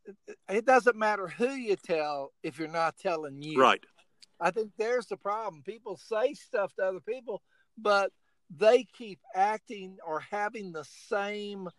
it 0.47 0.65
doesn't 0.65 0.95
matter 0.95 1.27
who 1.27 1.49
you 1.49 1.75
tell 1.75 2.31
if 2.43 2.59
you're 2.59 2.67
not 2.67 2.97
telling 2.97 3.41
you. 3.41 3.59
Right. 3.59 3.83
I 4.39 4.51
think 4.51 4.71
there's 4.77 5.07
the 5.07 5.17
problem. 5.17 5.63
People 5.63 5.97
say 5.97 6.33
stuff 6.33 6.73
to 6.75 6.83
other 6.83 6.99
people, 6.99 7.41
but 7.77 8.11
they 8.55 8.83
keep 8.83 9.19
acting 9.33 9.97
or 10.05 10.19
having 10.19 10.71
the 10.71 10.85
same 11.07 11.69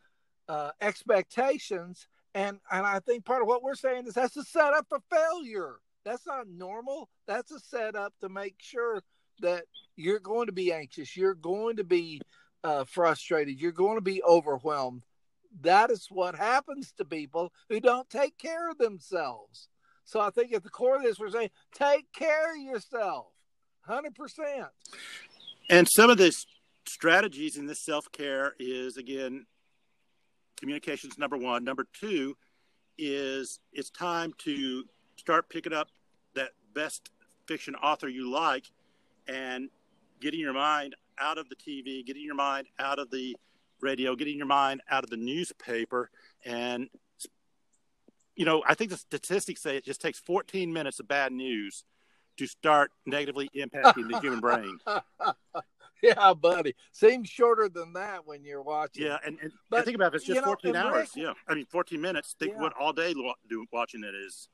uh, 0.49 0.71
expectations, 0.81 2.07
and 2.35 2.59
and 2.71 2.87
I 2.87 3.01
think 3.01 3.25
part 3.25 3.43
of 3.43 3.49
what 3.49 3.63
we're 3.63 3.75
saying 3.75 4.07
is 4.07 4.15
that's 4.15 4.37
a 4.37 4.45
setup 4.45 4.87
for 4.89 5.01
failure. 5.11 5.77
That's 6.05 6.27
not 6.27 6.49
normal. 6.49 7.09
That's 7.27 7.51
a 7.51 7.59
setup 7.59 8.13
to 8.21 8.29
make 8.29 8.57
sure 8.59 9.03
that 9.41 9.65
you're 9.97 10.21
going 10.21 10.47
to 10.47 10.53
be 10.53 10.73
anxious, 10.73 11.17
you're 11.17 11.35
going 11.35 11.77
to 11.77 11.85
be 11.85 12.21
uh, 12.63 12.85
frustrated, 12.85 13.61
you're 13.61 13.73
going 13.73 13.97
to 13.97 14.03
be 14.03 14.23
overwhelmed. 14.23 15.05
That 15.61 15.91
is 15.91 16.07
what 16.11 16.35
happens 16.35 16.93
to 16.99 17.05
people 17.05 17.53
who 17.69 17.81
don't 17.81 18.09
take 18.11 18.37
care 18.39 18.71
of 18.71 18.79
themselves. 18.79 19.69
So 20.05 20.21
I 20.21 20.31
think 20.31 20.53
at 20.53 20.63
the 20.63 20.71
core 20.71 20.97
of 20.97 21.03
this, 21.03 21.19
we're 21.19 21.31
saying 21.31 21.51
take 21.75 22.13
care 22.13 22.55
of 22.55 22.61
yourself, 22.61 23.27
hundred 23.83 24.15
percent. 24.15 24.67
And 25.71 25.89
some 25.89 26.11
of 26.11 26.19
this 26.19 26.45
strategies 26.87 27.57
in 27.57 27.67
this 27.67 27.85
self 27.85 28.11
care 28.13 28.55
is 28.59 28.97
again, 28.97 29.47
communications 30.57 31.19
number 31.19 31.37
one. 31.37 31.65
Number 31.65 31.87
two 31.93 32.37
is 32.99 33.59
it's 33.73 33.91
time 33.91 34.33
to 34.39 34.85
start 35.17 35.49
picking 35.49 35.73
up 35.73 35.89
that 36.35 36.51
best 36.75 37.11
fiction 37.47 37.75
author 37.77 38.09
you 38.09 38.31
like 38.31 38.65
and 39.27 39.69
getting 40.21 40.41
your 40.41 40.53
mind 40.53 40.95
out 41.19 41.39
of 41.39 41.49
the 41.49 41.57
TV, 41.57 42.05
getting 42.05 42.23
your 42.23 42.35
mind 42.35 42.67
out 42.79 42.99
of 42.99 43.11
the 43.11 43.37
radio, 43.81 44.15
getting 44.17 44.37
your 44.37 44.47
mind 44.47 44.81
out 44.91 45.05
of 45.05 45.11
the 45.11 45.17
newspaper. 45.17 46.11
And, 46.45 46.89
you 48.35 48.45
know, 48.45 48.63
I 48.67 48.75
think 48.75 48.91
the 48.91 48.97
statistics 48.97 49.61
say 49.61 49.77
it 49.77 49.85
just 49.85 50.01
takes 50.01 50.19
14 50.19 50.73
minutes 50.73 51.01
of 51.01 51.09
bad 51.09 51.33
news 51.33 51.85
to 52.37 52.47
start 52.47 52.91
negatively 53.07 53.49
impacting 53.55 54.11
the 54.11 54.19
human 54.21 54.41
brain. 54.41 54.79
yeah, 56.05 56.35
buddy. 56.35 56.75
Seems 56.93 57.29
shorter 57.29 57.69
than 57.69 57.95
that 57.95 58.27
when 58.27 58.45
you're 58.45 58.63
watching. 58.63 59.07
Yeah, 59.07 59.19
and, 59.25 59.39
and, 59.43 59.53
but, 59.71 59.85
think 59.85 59.97
about 59.97 60.15
it, 60.15 60.17
it's 60.17 60.27
just 60.27 60.45
14 60.45 60.77
hours. 60.77 61.11
Rick, 61.15 61.25
yeah. 61.25 61.33
I 61.49 61.55
mean, 61.55 61.67
14 61.67 62.01
minutes. 62.01 62.35
Think 62.39 62.53
yeah. 62.55 62.61
what 62.63 62.75
all 62.79 62.93
day 62.93 63.15
lo- 63.17 63.35
do, 63.49 63.65
watching 63.73 64.05
it 64.05 64.15
is. 64.15 64.49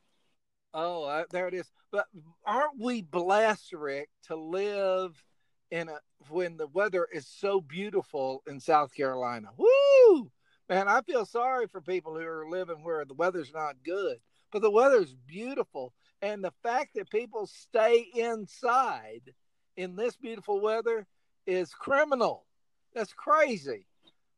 Oh, 0.72 1.04
uh, 1.04 1.24
there 1.30 1.48
it 1.48 1.54
is. 1.54 1.70
But 1.90 2.06
aren't 2.46 2.78
we 2.78 3.02
blessed, 3.02 3.72
Rick, 3.72 4.08
to 4.24 4.36
live 4.36 5.22
in 5.70 5.88
a 5.88 5.98
when 6.28 6.56
the 6.56 6.68
weather 6.68 7.06
is 7.12 7.26
so 7.26 7.60
beautiful 7.60 8.42
in 8.46 8.60
South 8.60 8.94
Carolina? 8.94 9.48
Woo! 9.56 10.30
Man, 10.68 10.86
I 10.86 11.00
feel 11.02 11.26
sorry 11.26 11.66
for 11.66 11.80
people 11.80 12.14
who 12.14 12.24
are 12.24 12.48
living 12.48 12.84
where 12.84 13.04
the 13.04 13.14
weather's 13.14 13.52
not 13.52 13.82
good, 13.84 14.18
but 14.52 14.62
the 14.62 14.70
weather's 14.70 15.16
beautiful. 15.26 15.92
And 16.22 16.44
the 16.44 16.52
fact 16.62 16.90
that 16.94 17.10
people 17.10 17.46
stay 17.48 18.06
inside 18.14 19.34
in 19.76 19.96
this 19.96 20.16
beautiful 20.16 20.60
weather 20.60 21.06
is 21.46 21.72
criminal. 21.74 22.46
That's 22.94 23.12
crazy. 23.12 23.86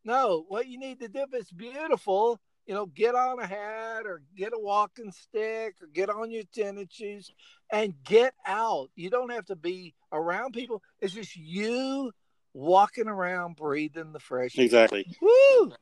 No, 0.04 0.44
what 0.48 0.66
you 0.66 0.78
need 0.78 1.00
to 1.00 1.08
do 1.08 1.20
if 1.20 1.32
it's 1.32 1.52
beautiful 1.52 2.40
you 2.66 2.74
know, 2.74 2.86
get 2.86 3.14
on 3.14 3.40
a 3.40 3.46
hat 3.46 4.06
or 4.06 4.22
get 4.36 4.52
a 4.54 4.58
walking 4.58 5.10
stick 5.10 5.74
or 5.80 5.88
get 5.92 6.08
on 6.08 6.30
your 6.30 6.44
tennis 6.54 6.88
shoes 6.90 7.30
and 7.70 7.94
get 8.04 8.34
out. 8.46 8.90
You 8.94 9.10
don't 9.10 9.32
have 9.32 9.46
to 9.46 9.56
be 9.56 9.94
around 10.12 10.52
people. 10.52 10.82
It's 11.00 11.14
just 11.14 11.36
you 11.36 12.12
walking 12.54 13.08
around 13.08 13.56
breathing 13.56 14.12
the 14.12 14.20
fresh 14.20 14.56
air. 14.58 14.64
Exactly. 14.64 15.06
Woo! 15.20 15.72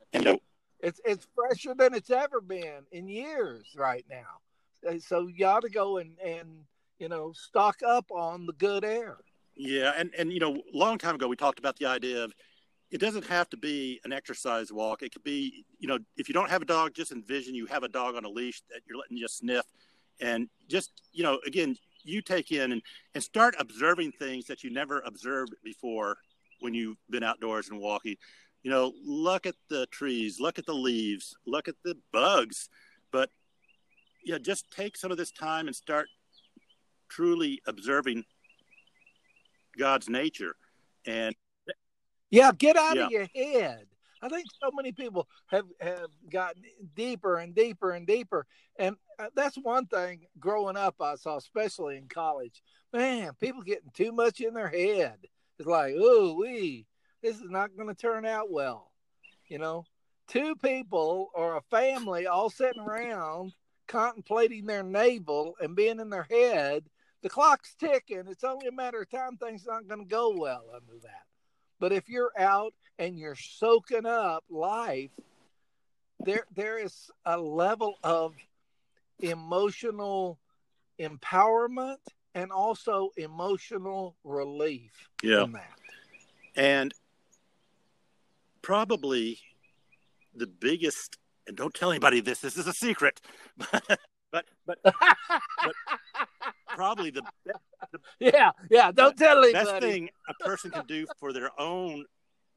It's 0.83 1.01
it's 1.05 1.27
fresher 1.35 1.75
than 1.75 1.93
it's 1.93 2.11
ever 2.11 2.41
been 2.41 2.87
in 2.91 3.09
years 3.09 3.67
right 3.77 4.05
now. 4.09 4.89
Uh, 4.89 4.99
so 4.99 5.27
you 5.27 5.45
ought 5.45 5.63
to 5.63 5.69
go 5.69 5.99
and 5.99 6.19
and 6.25 6.65
you 6.99 7.09
know 7.11 7.33
stock 7.33 7.81
up 7.87 8.11
on 8.11 8.47
the 8.47 8.55
good 8.55 8.85
air. 8.85 9.19
Yeah, 9.63 9.93
and 9.95 10.11
and 10.19 10.33
you 10.33 10.41
know, 10.41 10.55
a 10.55 10.77
long 10.77 10.97
time 10.97 11.15
ago 11.15 11.29
we 11.29 11.37
talked 11.37 11.59
about 11.59 11.77
the 11.79 11.85
idea 11.85 12.25
of 12.25 12.33
it 12.91 12.99
doesn't 12.99 13.27
have 13.27 13.51
to 13.51 13.59
be 13.59 14.01
an 14.05 14.13
exercise 14.13 14.73
walk. 14.73 15.03
It 15.03 15.13
could 15.13 15.23
be, 15.23 15.67
you 15.79 15.87
know, 15.87 15.99
if 16.17 16.31
you 16.31 16.33
don't 16.33 16.49
have 16.49 16.63
a 16.63 16.65
dog, 16.65 16.95
just 16.95 17.13
envision 17.13 17.55
you 17.55 17.67
have 17.67 17.83
a 17.83 17.89
dog 17.89 18.15
on 18.15 18.25
a 18.25 18.29
leash 18.29 18.63
that 18.71 18.81
you're 18.89 18.97
letting 18.97 19.19
just 19.19 19.37
sniff, 19.37 19.67
and 20.19 20.49
just, 20.67 21.03
you 21.13 21.23
know, 21.23 21.39
again, 21.47 21.77
you 22.03 22.23
take 22.23 22.53
in 22.53 22.73
and, 22.73 22.81
and 23.15 23.23
start 23.23 23.55
observing 23.59 24.13
things 24.13 24.47
that 24.47 24.65
you 24.65 24.71
never 24.71 25.01
observed 25.01 25.53
before 25.63 26.17
when 26.61 26.73
you've 26.73 26.97
been 27.11 27.23
outdoors 27.23 27.69
and 27.69 27.79
walking. 27.79 28.17
You 28.63 28.71
know, 28.71 28.95
look 29.05 29.45
at 29.45 29.57
the 29.69 29.87
trees, 29.89 30.41
look 30.41 30.59
at 30.59 30.65
the 30.65 30.73
leaves, 30.73 31.37
look 31.47 31.69
at 31.69 31.75
the 31.85 31.99
bugs, 32.15 32.71
but 33.13 33.29
yeah, 34.25 34.39
just 34.39 34.71
take 34.71 34.97
some 34.97 35.11
of 35.11 35.19
this 35.19 35.31
time 35.31 35.67
and 35.67 35.77
start 35.77 36.09
truly 37.11 37.61
observing 37.67 38.25
God's 39.79 40.09
nature 40.09 40.55
and 41.07 41.35
yeah, 42.31 42.53
get 42.57 42.77
out 42.77 42.97
yeah. 42.97 43.05
of 43.07 43.11
your 43.11 43.29
head. 43.35 43.87
I 44.23 44.29
think 44.29 44.47
so 44.63 44.71
many 44.75 44.93
people 44.93 45.29
have 45.47 45.67
have 45.81 46.11
gotten 46.31 46.63
deeper 46.95 47.39
and 47.39 47.55
deeper 47.55 47.93
and 47.93 48.07
deeper, 48.07 48.47
and 48.79 48.97
uh, 49.19 49.29
that's 49.35 49.57
one 49.57 49.87
thing. 49.87 50.27
Growing 50.39 50.77
up, 50.77 50.97
I 51.01 51.15
saw, 51.15 51.37
especially 51.37 51.97
in 51.97 52.07
college, 52.07 52.63
man, 52.93 53.33
people 53.41 53.63
getting 53.63 53.91
too 53.95 54.13
much 54.13 54.41
in 54.41 54.53
their 54.53 54.69
head. 54.69 55.17
It's 55.59 55.67
like, 55.67 55.95
oh, 55.99 56.35
we, 56.35 56.87
this 57.23 57.37
is 57.37 57.51
not 57.51 57.77
going 57.77 57.89
to 57.89 57.95
turn 57.95 58.27
out 58.27 58.51
well. 58.51 58.93
You 59.49 59.59
know, 59.59 59.85
two 60.29 60.55
people 60.57 61.31
or 61.35 61.57
a 61.57 61.63
family 61.63 62.27
all 62.27 62.51
sitting 62.51 62.83
around 62.83 63.53
contemplating 63.91 64.67
their 64.67 64.85
navel 64.85 65.55
and 65.61 65.75
being 65.75 65.99
in 65.99 66.11
their 66.11 66.27
head. 66.31 66.85
The 67.23 67.29
clock's 67.29 67.75
ticking. 67.75 68.25
It's 68.29 68.45
only 68.45 68.69
a 68.69 68.73
matter 68.73 69.03
of 69.03 69.11
time. 69.11 69.37
Things 69.37 69.67
aren't 69.67 69.89
going 69.89 70.01
to 70.01 70.07
go 70.07 70.35
well 70.37 70.65
under 70.75 70.99
that. 71.03 71.25
But 71.79 71.93
if 71.93 72.09
you're 72.09 72.33
out 72.39 72.75
and 72.99 73.19
you're 73.19 73.35
soaking 73.37 74.07
up 74.07 74.45
life, 74.51 75.11
there 76.21 76.45
there 76.55 76.79
is 76.79 77.11
a 77.25 77.39
level 77.39 77.95
of 78.03 78.35
emotional 79.21 80.39
empowerment 80.99 81.97
and 82.35 82.53
also 82.53 83.11
emotional 83.17 84.17
relief 84.25 85.09
yeah. 85.23 85.43
from 85.43 85.53
that. 85.53 85.73
And 86.57 86.95
probably 88.63 89.41
the 90.35 90.47
biggest 90.47 91.17
and 91.47 91.57
don't 91.57 91.75
tell 91.75 91.91
anybody 91.91 92.21
this, 92.21 92.41
this 92.41 92.57
is 92.57 92.67
a 92.67 92.73
secret. 92.73 93.21
But 94.33 94.47
but 94.67 94.79
but, 94.85 94.95
but 95.65 95.75
probably 96.75 97.11
the, 97.11 97.23
the 97.45 98.01
yeah 98.19 98.51
yeah 98.71 98.91
don't 98.93 99.17
tell 99.17 99.43
anybody. 99.43 99.53
Best 99.53 99.81
thing 99.81 100.09
a 100.29 100.35
person 100.45 100.71
can 100.71 100.87
do 100.87 101.07
for 101.19 101.33
their 101.33 101.51
own 101.59 102.05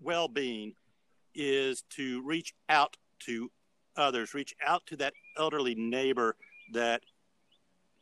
well-being 0.02 0.74
is 1.36 1.84
to 1.90 2.22
reach 2.24 2.54
out 2.70 2.98
to 3.20 3.50
others, 3.96 4.34
reach 4.34 4.54
out 4.66 4.86
to 4.88 4.98
that 4.98 5.14
elderly 5.38 5.76
neighbor 5.76 6.36
that 6.74 7.02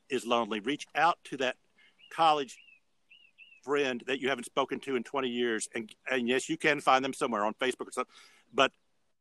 is 0.10 0.26
lonely, 0.26 0.60
reach 0.60 0.86
out 0.96 1.18
to 1.26 1.38
that 1.38 1.56
college 2.12 2.58
friend 3.64 4.04
that 4.08 4.20
you 4.20 4.30
haven't 4.30 4.46
spoken 4.46 4.80
to 4.80 4.96
in 4.96 5.04
20 5.04 5.30
years 5.30 5.70
and, 5.76 5.94
and 6.10 6.28
yes 6.28 6.50
you 6.50 6.58
can 6.58 6.82
find 6.82 7.06
them 7.06 7.14
somewhere 7.14 7.46
on 7.46 7.54
facebook 7.54 7.88
or 7.88 7.92
something 7.92 8.12
but 8.52 8.72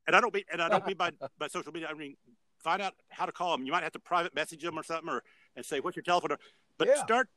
and 0.06 0.16
I 0.16 0.20
don't 0.20 0.34
mean 0.34 0.44
and 0.52 0.60
I 0.60 0.68
don't 0.68 0.84
mean 0.86 0.96
by 0.96 1.10
by 1.38 1.46
social 1.48 1.72
media. 1.72 1.88
I 1.90 1.94
mean 1.94 2.16
find 2.58 2.82
out 2.82 2.94
how 3.08 3.26
to 3.26 3.32
call 3.32 3.52
them. 3.52 3.64
You 3.64 3.72
might 3.72 3.82
have 3.82 3.92
to 3.92 3.98
private 3.98 4.34
message 4.34 4.62
them 4.62 4.78
or 4.78 4.82
something, 4.82 5.08
or 5.08 5.22
and 5.56 5.64
say 5.64 5.80
what's 5.80 5.96
your 5.96 6.02
telephone. 6.02 6.36
But 6.80 6.88
Yeah. 6.88 7.04
start 7.04 7.28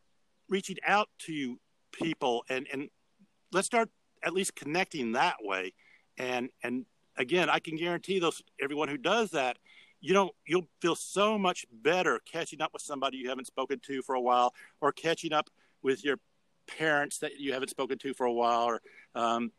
reaching 0.48 0.78
out 0.86 1.10
to 1.20 1.60
people 1.92 2.46
and 2.50 2.66
and 2.72 2.90
let's 3.52 3.68
start 3.68 3.90
at 4.24 4.34
least 4.34 4.56
connecting 4.56 5.12
that 5.12 5.36
way. 5.42 5.74
And 6.18 6.50
and 6.64 6.86
again, 7.18 7.50
I 7.50 7.60
can 7.60 7.76
guarantee 7.76 8.20
those 8.20 8.42
everyone 8.60 8.88
who 8.88 8.98
does 8.98 9.32
that, 9.32 9.58
you 10.00 10.14
know, 10.14 10.32
you'll 10.48 10.70
feel 10.80 10.96
so 10.96 11.38
much 11.38 11.66
better 11.72 12.20
catching 12.20 12.62
up 12.62 12.72
with 12.72 12.82
somebody 12.82 13.18
you 13.18 13.28
haven't 13.28 13.48
spoken 13.48 13.82
to 13.82 14.02
for 14.02 14.16
a 14.16 14.22
while, 14.22 14.56
or 14.80 14.94
catching 14.94 15.34
up 15.34 15.50
with 15.82 16.06
your 16.06 16.20
parents 16.66 17.18
that 17.18 17.38
you 17.38 17.52
haven't 17.52 17.70
spoken 17.70 17.98
to 17.98 18.14
for 18.14 18.26
a 18.26 18.32
while, 18.32 18.64
or 18.64 18.82
um, 19.14 19.52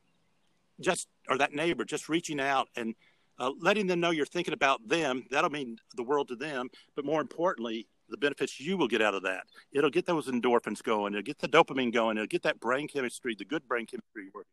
just 0.81 1.09
or 1.29 1.37
that 1.37 1.53
neighbor, 1.53 1.85
just 1.85 2.09
reaching 2.09 2.41
out 2.41 2.69
and 2.75 2.95
uh, 3.39 3.51
letting 3.61 3.87
them 3.87 4.01
know 4.01 4.13
you're 4.13 4.25
thinking 4.25 4.55
about 4.55 4.89
them. 4.89 5.27
That'll 5.31 5.51
mean 5.51 5.77
the 5.95 6.03
world 6.03 6.29
to 6.29 6.37
them, 6.37 6.71
but 6.97 7.05
more 7.05 7.21
importantly, 7.21 7.87
the 8.09 8.17
benefits 8.17 8.61
you 8.61 8.77
will 8.77 8.89
get 8.89 9.03
out 9.03 9.15
of 9.15 9.23
that. 9.23 9.45
It'll 9.73 9.91
get 9.91 10.07
those 10.07 10.29
endorphins 10.29 10.83
going. 10.83 11.15
It'll 11.15 11.23
get 11.23 11.39
the 11.39 11.49
dopamine 11.49 11.93
going. 11.93 12.17
It'll 12.17 12.27
get 12.27 12.43
that 12.43 12.61
brain 12.61 12.89
chemistry, 12.89 13.35
the 13.35 13.45
good 13.45 13.67
brain 13.67 13.87
chemistry 13.87 14.31
working. 14.35 14.49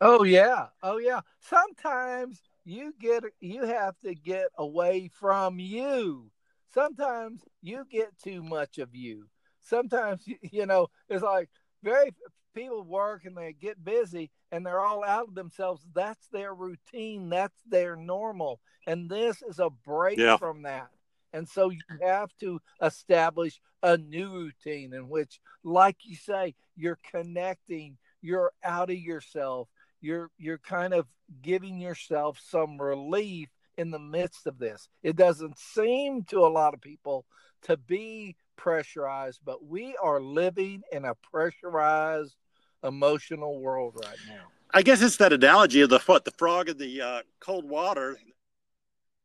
Oh 0.00 0.22
yeah, 0.24 0.66
oh 0.82 0.98
yeah. 0.98 1.20
Sometimes 1.40 2.42
you 2.64 2.92
get 3.00 3.24
you 3.40 3.64
have 3.64 3.94
to 4.04 4.14
get 4.14 4.48
away 4.58 5.10
from 5.12 5.58
you. 5.58 6.30
Sometimes 6.72 7.42
you 7.62 7.84
get 7.90 8.18
too 8.22 8.42
much 8.42 8.78
of 8.78 8.94
you. 8.94 9.26
Sometimes 9.60 10.22
you, 10.42 10.66
know 10.66 10.88
it's 11.08 11.22
like 11.22 11.48
very 11.82 12.10
people 12.54 12.82
work 12.82 13.24
and 13.24 13.36
they 13.36 13.52
get 13.52 13.84
busy 13.84 14.30
and 14.52 14.64
they're 14.64 14.80
all 14.80 15.04
out 15.04 15.28
of 15.28 15.34
themselves. 15.34 15.82
That's 15.94 16.26
their 16.28 16.54
routine. 16.54 17.28
That's 17.28 17.60
their 17.68 17.96
normal. 17.96 18.60
And 18.86 19.08
this 19.08 19.42
is 19.42 19.58
a 19.58 19.70
break 19.70 20.18
Yeah. 20.18 20.36
from 20.36 20.62
that. 20.62 20.88
And 21.34 21.48
so 21.48 21.68
you 21.68 21.80
have 22.00 22.30
to 22.40 22.60
establish 22.80 23.60
a 23.82 23.98
new 23.98 24.30
routine 24.30 24.94
in 24.94 25.08
which, 25.08 25.40
like 25.64 25.96
you 26.04 26.14
say, 26.14 26.54
you're 26.76 26.98
connecting, 27.10 27.98
you're 28.22 28.52
out 28.62 28.88
of 28.88 28.96
yourself, 28.96 29.68
you're 30.00 30.30
you're 30.38 30.58
kind 30.58 30.94
of 30.94 31.06
giving 31.42 31.80
yourself 31.80 32.38
some 32.40 32.80
relief 32.80 33.48
in 33.76 33.90
the 33.90 33.98
midst 33.98 34.46
of 34.46 34.58
this. 34.58 34.88
It 35.02 35.16
doesn't 35.16 35.58
seem 35.58 36.22
to 36.24 36.38
a 36.38 36.48
lot 36.48 36.72
of 36.72 36.80
people 36.80 37.26
to 37.62 37.76
be 37.76 38.36
pressurized, 38.56 39.40
but 39.44 39.66
we 39.66 39.96
are 40.00 40.20
living 40.20 40.82
in 40.92 41.04
a 41.04 41.16
pressurized 41.16 42.36
emotional 42.84 43.60
world 43.60 43.96
right 44.04 44.18
now. 44.28 44.44
I 44.72 44.82
guess 44.82 45.02
it's 45.02 45.16
that 45.16 45.32
analogy 45.32 45.80
of 45.80 45.90
the 45.90 45.98
the 46.24 46.32
frog 46.38 46.68
in 46.68 46.78
the 46.78 47.00
uh, 47.00 47.20
cold 47.40 47.68
water. 47.68 48.18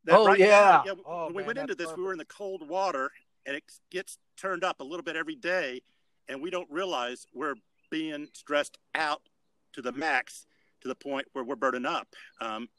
That 0.06 0.16
Oh, 0.18 0.34
yeah. 0.34 0.84
Oh, 1.06 1.26
when 1.26 1.34
we 1.36 1.38
man, 1.42 1.48
went 1.48 1.60
into 1.60 1.76
that's 1.76 1.90
this, 1.92 1.98
we 1.98 2.04
were 2.04 2.12
in 2.12 2.18
the 2.18 2.26
cold 2.26 2.68
water, 2.68 3.12
and 3.46 3.56
it 3.56 3.64
gets 3.92 4.18
turned 4.38 4.64
up 4.64 4.80
a 4.80 4.84
little 4.84 5.04
bit 5.04 5.16
every 5.16 5.36
day, 5.36 5.82
and 6.28 6.42
we 6.42 6.50
don't 6.50 6.70
realize 6.72 7.26
we're 7.34 7.56
being 7.90 8.28
stressed 8.34 8.78
out 8.96 9.22
to 9.74 9.82
the 9.82 9.92
max 9.92 10.46
to 10.82 10.88
the 10.88 10.96
point 10.96 11.28
where 11.34 11.44
we're 11.44 11.56
burning 11.56 11.86
up. 11.86 12.08
Um, 12.40 12.70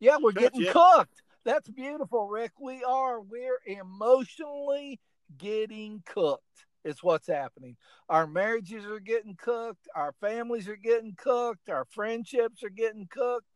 Yeah, 0.00 0.16
we're 0.20 0.32
getting 0.32 0.62
it. 0.62 0.72
cooked. 0.72 1.22
That's 1.44 1.68
beautiful, 1.68 2.26
Rick. 2.26 2.52
We 2.60 2.82
are. 2.84 3.20
We're 3.20 3.60
emotionally 3.66 5.00
getting 5.38 6.02
cooked. 6.06 6.42
Is 6.84 7.00
what's 7.00 7.28
happening. 7.28 7.76
Our 8.08 8.26
marriages 8.26 8.84
are 8.86 8.98
getting 8.98 9.36
cooked. 9.36 9.86
Our 9.94 10.12
families 10.20 10.66
are 10.68 10.74
getting 10.74 11.14
cooked. 11.14 11.68
Our 11.68 11.84
friendships 11.84 12.64
are 12.64 12.70
getting 12.70 13.06
cooked. 13.08 13.46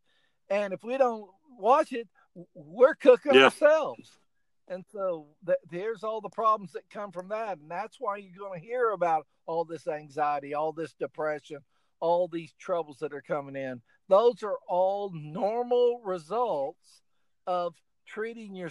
And 0.49 0.73
if 0.73 0.85
we 0.85 0.97
don't 0.97 1.29
watch 1.59 1.93
it, 1.93 2.07
we're 2.55 2.95
cooking 2.95 3.35
Yeah. 3.35 3.45
ourselves. 3.45 4.19
And 4.69 4.85
so 4.93 5.29
th- 5.47 5.59
there's 5.71 6.03
all 6.03 6.21
the 6.21 6.29
problems 6.29 6.73
that 6.73 6.89
come 6.91 7.13
from 7.13 7.29
that. 7.29 7.59
And 7.59 7.71
that's 7.71 8.01
why 8.01 8.17
you're 8.17 8.37
going 8.37 8.61
to 8.61 8.67
hear 8.67 8.91
about 8.91 9.27
all 9.47 9.65
this 9.65 9.87
anxiety, 9.87 10.55
all 10.55 10.73
this 10.73 10.93
depression, 10.95 11.59
all 12.01 12.29
these 12.29 12.53
troubles 12.59 12.99
that 12.99 13.13
are 13.13 13.23
coming 13.23 13.57
in. 13.57 13.81
Those 14.09 14.43
are 14.43 14.59
all 14.69 15.13
normal 15.15 16.01
results 16.05 17.03
of 17.47 17.75
treating 18.07 18.55
your 18.55 18.71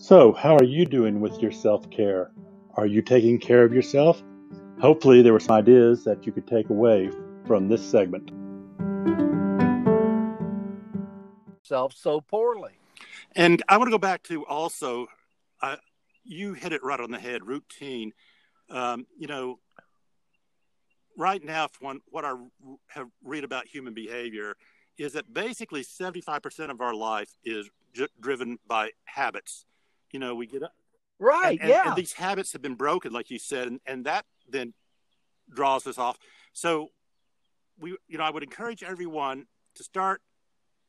So, 0.00 0.32
how 0.32 0.56
are 0.56 0.64
you 0.64 0.86
doing 0.86 1.20
with 1.20 1.42
your 1.42 1.52
self 1.52 1.90
care? 1.90 2.30
Are 2.76 2.86
you 2.86 3.02
taking 3.02 3.38
care 3.38 3.64
of 3.64 3.72
yourself? 3.74 4.22
Hopefully, 4.80 5.22
there 5.22 5.32
were 5.32 5.40
some 5.40 5.56
ideas 5.56 6.04
that 6.04 6.24
you 6.24 6.32
could 6.32 6.46
take 6.46 6.70
away 6.70 7.10
from 7.48 7.66
this 7.66 7.82
segment. 7.90 8.30
self 11.62 11.92
so 11.94 12.20
poorly. 12.20 12.72
And 13.36 13.62
I 13.68 13.76
want 13.76 13.88
to 13.88 13.90
go 13.90 13.98
back 13.98 14.22
to 14.24 14.46
also, 14.46 15.06
uh, 15.60 15.76
you 16.24 16.54
hit 16.54 16.72
it 16.72 16.82
right 16.82 16.98
on 17.00 17.10
the 17.10 17.18
head. 17.18 17.46
Routine. 17.46 18.12
Um, 18.70 19.06
you 19.18 19.26
know, 19.26 19.58
right 21.16 21.42
now, 21.44 21.64
if 21.66 21.72
one, 21.80 22.00
what 22.10 22.24
I 22.24 22.32
have 22.88 23.08
read 23.22 23.44
about 23.44 23.66
human 23.66 23.92
behavior 23.92 24.56
is 24.98 25.12
that 25.12 25.32
basically 25.32 25.82
seventy-five 25.82 26.42
percent 26.42 26.70
of 26.70 26.80
our 26.80 26.94
life 26.94 27.30
is 27.44 27.68
j- 27.94 28.08
driven 28.20 28.58
by 28.66 28.90
habits. 29.04 29.64
You 30.12 30.20
know, 30.20 30.34
we 30.34 30.46
get 30.46 30.62
up, 30.62 30.72
Right. 31.18 31.52
and, 31.52 31.60
and- 31.60 31.68
yeah. 31.68 31.82
and 31.88 31.96
these 31.96 32.14
habits 32.14 32.52
have 32.54 32.62
been 32.62 32.74
broken, 32.76 33.12
like 33.12 33.30
you 33.30 33.38
said, 33.38 33.68
and, 33.68 33.80
and 33.86 34.06
that 34.06 34.24
then 34.48 34.72
draws 35.54 35.86
us 35.86 35.98
off. 35.98 36.18
So, 36.54 36.88
we, 37.80 37.96
you 38.08 38.18
know, 38.18 38.24
I 38.24 38.30
would 38.30 38.42
encourage 38.42 38.82
everyone 38.82 39.46
to 39.74 39.84
start, 39.84 40.20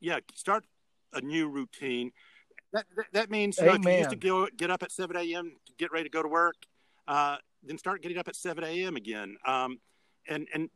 yeah, 0.00 0.18
start 0.34 0.64
a 1.12 1.20
new 1.20 1.48
routine. 1.48 2.12
That 2.72 2.86
that, 2.96 3.06
that 3.12 3.30
means 3.30 3.58
you 3.58 3.66
know, 3.66 3.74
if 3.74 3.84
you 3.84 3.92
used 3.92 4.10
to 4.10 4.16
go 4.16 4.46
get 4.56 4.70
up 4.70 4.82
at 4.82 4.92
seven 4.92 5.16
a.m. 5.16 5.52
to 5.66 5.72
get 5.78 5.92
ready 5.92 6.04
to 6.04 6.10
go 6.10 6.22
to 6.22 6.28
work, 6.28 6.56
uh, 7.08 7.36
then 7.62 7.78
start 7.78 8.02
getting 8.02 8.18
up 8.18 8.28
at 8.28 8.36
seven 8.36 8.62
a.m. 8.64 8.96
again, 8.96 9.36
um, 9.46 9.78
and 10.28 10.46
and 10.54 10.70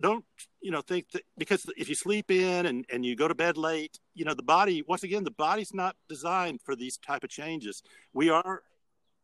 don't 0.00 0.24
you 0.60 0.70
know 0.70 0.80
think 0.80 1.10
that 1.12 1.22
because 1.38 1.66
if 1.76 1.88
you 1.88 1.94
sleep 1.94 2.30
in 2.30 2.66
and, 2.66 2.84
and 2.92 3.04
you 3.04 3.16
go 3.16 3.28
to 3.28 3.34
bed 3.34 3.56
late 3.56 3.98
you 4.12 4.26
know 4.26 4.34
the 4.34 4.42
body 4.42 4.82
once 4.86 5.04
again 5.04 5.24
the 5.24 5.30
body's 5.30 5.72
not 5.72 5.96
designed 6.06 6.60
for 6.60 6.76
these 6.76 6.98
type 6.98 7.24
of 7.24 7.30
changes 7.30 7.82
we 8.12 8.28
are 8.28 8.60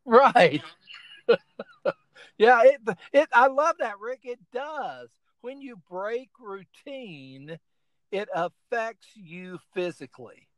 Right. 0.05 0.63
yeah, 2.39 2.63
it 2.65 2.81
it 3.13 3.29
I 3.33 3.47
love 3.47 3.77
that, 3.79 3.99
Rick. 4.01 4.21
It 4.25 4.41
does. 4.53 5.11
When 5.43 5.61
you 5.61 5.77
break 5.91 6.31
routine, 6.41 7.59
it 8.11 8.29
affects 8.35 9.09
you 9.15 9.59
physically. 9.75 10.49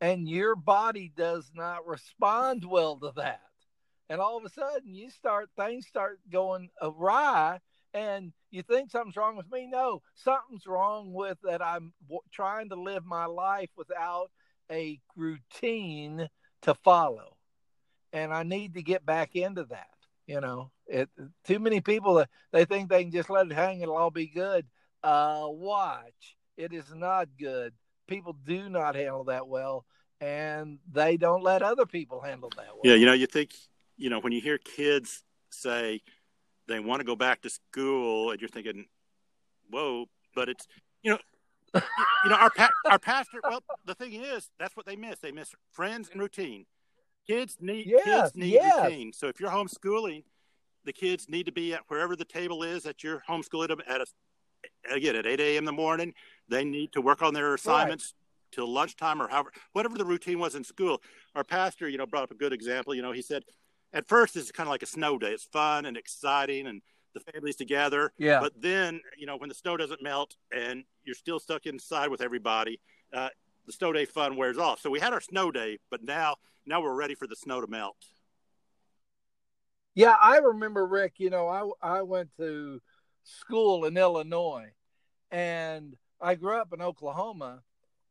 And 0.00 0.28
your 0.28 0.56
body 0.56 1.12
does 1.16 1.52
not 1.54 1.86
respond 1.86 2.64
well 2.64 2.96
to 2.96 3.12
that. 3.16 3.42
And 4.08 4.20
all 4.20 4.36
of 4.36 4.44
a 4.44 4.48
sudden 4.48 4.94
you 4.94 5.10
start 5.10 5.50
things 5.56 5.86
start 5.86 6.18
going 6.30 6.70
awry 6.82 7.60
and 7.94 8.32
you 8.50 8.62
think 8.62 8.90
something's 8.90 9.16
wrong 9.16 9.36
with 9.36 9.50
me. 9.50 9.68
No, 9.70 10.02
something's 10.14 10.66
wrong 10.66 11.12
with 11.12 11.38
that 11.44 11.62
I'm 11.62 11.92
w- 12.06 12.20
trying 12.32 12.70
to 12.70 12.76
live 12.76 13.04
my 13.04 13.26
life 13.26 13.70
without 13.76 14.30
a 14.70 14.98
routine 15.16 16.28
to 16.62 16.74
follow 16.74 17.36
and 18.12 18.32
I 18.32 18.42
need 18.42 18.74
to 18.74 18.82
get 18.82 19.06
back 19.06 19.36
into 19.36 19.64
that. 19.64 19.91
You 20.26 20.40
know, 20.40 20.70
it 20.86 21.08
too 21.44 21.58
many 21.58 21.80
people 21.80 22.18
uh, 22.18 22.26
they 22.52 22.64
think 22.64 22.88
they 22.88 23.02
can 23.02 23.12
just 23.12 23.30
let 23.30 23.46
it 23.46 23.52
hang; 23.52 23.80
it'll 23.80 23.96
all 23.96 24.10
be 24.10 24.28
good. 24.28 24.66
Uh, 25.02 25.46
watch, 25.48 26.36
it 26.56 26.72
is 26.72 26.84
not 26.94 27.28
good. 27.38 27.72
People 28.06 28.36
do 28.44 28.68
not 28.68 28.94
handle 28.94 29.24
that 29.24 29.48
well, 29.48 29.84
and 30.20 30.78
they 30.92 31.16
don't 31.16 31.42
let 31.42 31.62
other 31.62 31.86
people 31.86 32.20
handle 32.20 32.50
that 32.56 32.68
well. 32.68 32.80
yeah 32.84 32.94
you 32.94 33.06
know 33.06 33.12
you 33.12 33.26
think 33.26 33.50
you 33.96 34.08
know 34.08 34.20
when 34.20 34.32
you 34.32 34.40
hear 34.40 34.58
kids 34.58 35.24
say 35.50 36.00
they 36.68 36.78
want 36.78 37.00
to 37.00 37.04
go 37.04 37.16
back 37.16 37.42
to 37.42 37.50
school 37.50 38.30
and 38.30 38.40
you're 38.40 38.48
thinking 38.48 38.86
whoa 39.70 40.06
but 40.34 40.48
it's 40.48 40.66
you 41.02 41.10
know 41.10 41.18
you, 41.74 42.30
know 42.30 42.36
our 42.36 42.50
pa- 42.50 42.70
our 42.88 42.98
pastor 42.98 43.40
well 43.48 43.62
the 43.86 43.94
thing 43.94 44.12
is 44.12 44.50
that's 44.58 44.76
what 44.76 44.86
they 44.86 44.96
miss 44.96 45.18
they 45.18 45.32
miss 45.32 45.52
friends 45.72 46.08
and 46.12 46.20
routine 46.20 46.64
kids 47.26 47.56
need 47.60 47.86
Yes, 47.86 48.04
kids 48.04 48.36
need 48.36 48.52
yes. 48.54 48.84
routine. 48.84 49.12
So 49.12 49.28
if 49.28 49.40
you're 49.40 49.50
homeschooling 49.50 50.24
the 50.84 50.92
kids 50.92 51.28
need 51.28 51.46
to 51.46 51.52
be 51.52 51.74
at 51.74 51.80
wherever 51.88 52.16
the 52.16 52.24
table 52.24 52.62
is 52.62 52.82
that 52.82 53.02
you're 53.04 53.22
homeschooling 53.28 53.68
them 53.68 53.80
at 53.88 54.00
a, 54.00 54.06
again 54.92 55.16
at 55.16 55.26
8 55.26 55.40
a.m 55.40 55.58
in 55.58 55.64
the 55.64 55.72
morning. 55.72 56.12
They 56.48 56.64
need 56.64 56.92
to 56.92 57.00
work 57.00 57.22
on 57.22 57.34
their 57.34 57.54
assignments 57.54 58.14
till 58.50 58.68
lunchtime 58.68 59.22
or 59.22 59.28
however 59.28 59.52
whatever 59.72 59.96
the 59.96 60.04
routine 60.04 60.38
was 60.38 60.54
in 60.54 60.64
school. 60.64 61.00
Our 61.34 61.44
pastor 61.44 61.88
you 61.88 61.98
know 61.98 62.06
brought 62.06 62.24
up 62.24 62.30
a 62.30 62.36
good 62.36 62.52
example. 62.52 62.94
You 62.94 63.02
know 63.02 63.12
he 63.12 63.22
said 63.22 63.44
at 63.92 64.08
first 64.08 64.36
it's 64.36 64.50
kind 64.50 64.66
of 64.66 64.70
like 64.70 64.82
a 64.82 64.86
snow 64.86 65.18
day. 65.18 65.30
It's 65.30 65.44
fun 65.44 65.86
and 65.86 65.96
exciting 65.96 66.66
and 66.66 66.82
the 67.14 67.20
family's 67.20 67.56
together. 67.56 68.12
Yeah, 68.18 68.40
but 68.40 68.52
then 68.60 69.00
you 69.16 69.26
know 69.26 69.36
when 69.36 69.48
the 69.48 69.54
snow 69.54 69.76
doesn't 69.76 70.02
melt 70.02 70.36
and 70.54 70.84
you're 71.04 71.14
still 71.14 71.38
stuck 71.38 71.66
inside 71.66 72.08
with 72.08 72.22
everybody 72.22 72.80
uh, 73.12 73.28
the 73.66 73.72
snow 73.72 73.92
day 73.92 74.04
fun 74.04 74.36
wears 74.36 74.58
off 74.58 74.80
so 74.80 74.90
we 74.90 75.00
had 75.00 75.12
our 75.12 75.20
snow 75.20 75.50
day 75.50 75.78
but 75.90 76.02
now 76.02 76.36
now 76.66 76.80
we're 76.80 76.94
ready 76.94 77.14
for 77.14 77.26
the 77.26 77.36
snow 77.36 77.60
to 77.60 77.66
melt 77.66 77.96
yeah. 79.94 80.16
I 80.20 80.38
remember 80.38 80.86
Rick. 80.86 81.14
You 81.18 81.30
know, 81.30 81.48
I 81.48 81.98
I 81.98 82.02
went 82.02 82.30
to 82.38 82.80
school 83.24 83.84
in 83.84 83.96
Illinois, 83.96 84.72
and 85.30 85.96
I 86.20 86.34
grew 86.34 86.56
up 86.56 86.72
in 86.72 86.80
Oklahoma. 86.80 87.62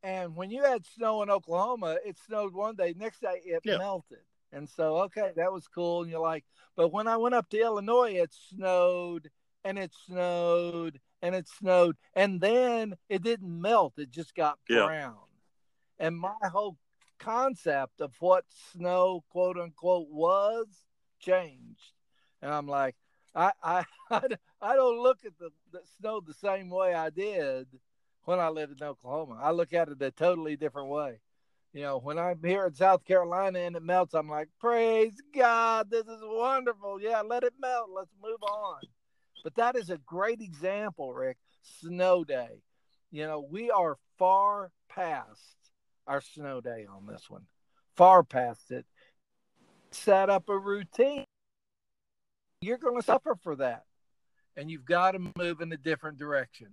And 0.03 0.35
when 0.35 0.49
you 0.49 0.63
had 0.63 0.85
snow 0.85 1.21
in 1.21 1.29
Oklahoma, 1.29 1.97
it 2.03 2.17
snowed 2.25 2.53
one 2.53 2.75
day, 2.75 2.95
next 2.97 3.21
day 3.21 3.39
it 3.45 3.61
yeah. 3.63 3.77
melted. 3.77 4.17
And 4.51 4.67
so, 4.67 4.97
okay, 5.03 5.31
that 5.35 5.53
was 5.53 5.67
cool. 5.67 6.01
And 6.01 6.09
you're 6.09 6.19
like, 6.19 6.43
but 6.75 6.91
when 6.91 7.07
I 7.07 7.17
went 7.17 7.35
up 7.35 7.47
to 7.49 7.61
Illinois, 7.61 8.13
it 8.15 8.33
snowed 8.49 9.29
and 9.63 9.77
it 9.77 9.91
snowed 10.07 10.99
and 11.21 11.35
it 11.35 11.47
snowed. 11.47 11.97
And 12.15 12.41
then 12.41 12.95
it 13.09 13.21
didn't 13.21 13.61
melt, 13.61 13.93
it 13.97 14.09
just 14.09 14.33
got 14.33 14.57
brown. 14.67 15.17
And 16.01 16.17
my 16.17 16.33
whole 16.51 16.77
concept 17.19 18.01
of 18.01 18.11
what 18.19 18.45
snow, 18.73 19.23
quote 19.29 19.59
unquote, 19.59 20.07
was 20.09 20.65
changed. 21.19 21.93
And 22.41 22.51
I'm 22.51 22.67
like, 22.67 22.95
I, 23.35 23.51
I, 23.63 23.85
I 24.09 24.75
don't 24.75 24.99
look 24.99 25.19
at 25.23 25.37
the, 25.37 25.51
the 25.71 25.81
snow 25.99 26.19
the 26.19 26.33
same 26.33 26.71
way 26.71 26.95
I 26.95 27.11
did 27.11 27.67
when 28.23 28.39
I 28.39 28.49
lived 28.49 28.81
in 28.81 28.87
Oklahoma. 28.87 29.39
I 29.39 29.51
look 29.51 29.73
at 29.73 29.89
it 29.89 30.01
a 30.01 30.09
totally 30.09 30.55
different 30.55 30.89
way. 30.89 31.19
You 31.71 31.83
know, 31.83 31.99
when 31.99 32.17
I'm 32.17 32.43
here 32.43 32.65
in 32.65 32.73
South 32.73 33.05
Carolina 33.05 33.59
and 33.59 33.75
it 33.75 33.83
melts, 33.83 34.15
I'm 34.15 34.27
like, 34.27 34.49
praise 34.59 35.13
God, 35.35 35.91
this 35.91 36.07
is 36.07 36.19
wonderful. 36.23 36.99
Yeah, 36.99 37.21
let 37.21 37.43
it 37.43 37.53
melt. 37.61 37.91
Let's 37.95 38.11
move 38.21 38.41
on. 38.41 38.81
But 39.43 39.55
that 39.55 39.75
is 39.75 39.91
a 39.91 39.99
great 39.99 40.41
example, 40.41 41.13
Rick. 41.13 41.37
Snow 41.61 42.23
day. 42.23 42.63
You 43.11 43.27
know, 43.27 43.39
we 43.39 43.69
are 43.69 43.97
far 44.17 44.71
past 44.89 45.60
our 46.07 46.21
snow 46.21 46.61
day 46.61 46.85
on 46.89 47.05
this 47.05 47.29
one, 47.29 47.45
far 47.95 48.23
past 48.23 48.71
it. 48.71 48.85
Set 49.91 50.29
up 50.29 50.49
a 50.49 50.57
routine. 50.57 51.25
You're 52.61 52.77
going 52.77 52.99
to 52.99 53.05
suffer 53.05 53.35
for 53.43 53.55
that. 53.57 53.85
And 54.55 54.69
you've 54.69 54.85
got 54.85 55.11
to 55.11 55.19
move 55.37 55.61
in 55.61 55.71
a 55.71 55.77
different 55.77 56.17
direction. 56.17 56.67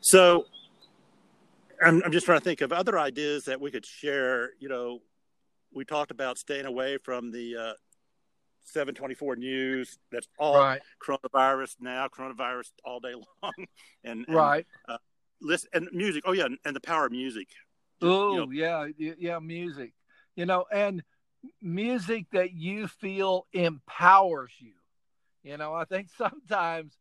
So 0.00 0.46
I'm, 1.82 2.02
I'm 2.04 2.12
just 2.12 2.26
trying 2.26 2.38
to 2.38 2.44
think 2.44 2.60
of 2.60 2.72
other 2.72 2.98
ideas 2.98 3.44
that 3.44 3.60
we 3.60 3.70
could 3.70 3.84
share. 3.84 4.50
You 4.60 4.68
know, 4.68 5.00
we 5.74 5.84
talked 5.84 6.10
about 6.10 6.38
staying 6.38 6.66
away 6.66 6.98
from 7.02 7.32
the 7.32 7.56
uh, 7.56 7.72
724 8.66 9.36
news. 9.36 9.98
That's 10.10 10.28
all 10.38 10.58
right. 10.58 10.80
coronavirus 11.04 11.76
now, 11.80 12.08
coronavirus 12.08 12.70
all 12.84 13.00
day 13.00 13.14
long. 13.42 13.52
And, 14.04 14.24
and 14.26 14.36
right. 14.36 14.66
Uh, 14.88 14.98
listen 15.40 15.68
and 15.72 15.88
music. 15.92 16.24
Oh 16.26 16.32
yeah, 16.32 16.48
and 16.64 16.76
the 16.76 16.80
power 16.80 17.06
of 17.06 17.12
music. 17.12 17.48
Oh 18.02 18.32
you 18.32 18.38
know. 18.38 18.50
yeah, 18.50 19.14
yeah, 19.18 19.38
music. 19.38 19.92
You 20.34 20.46
know, 20.46 20.66
and 20.72 21.02
music 21.62 22.26
that 22.32 22.52
you 22.52 22.88
feel 22.88 23.46
empowers 23.52 24.52
you. 24.58 24.72
You 25.42 25.56
know, 25.56 25.74
I 25.74 25.84
think 25.84 26.08
sometimes 26.18 26.96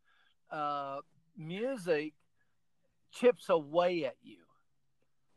uh, 0.51 0.99
music 1.37 2.13
chips 3.11 3.49
away 3.49 4.05
at 4.05 4.15
you, 4.21 4.43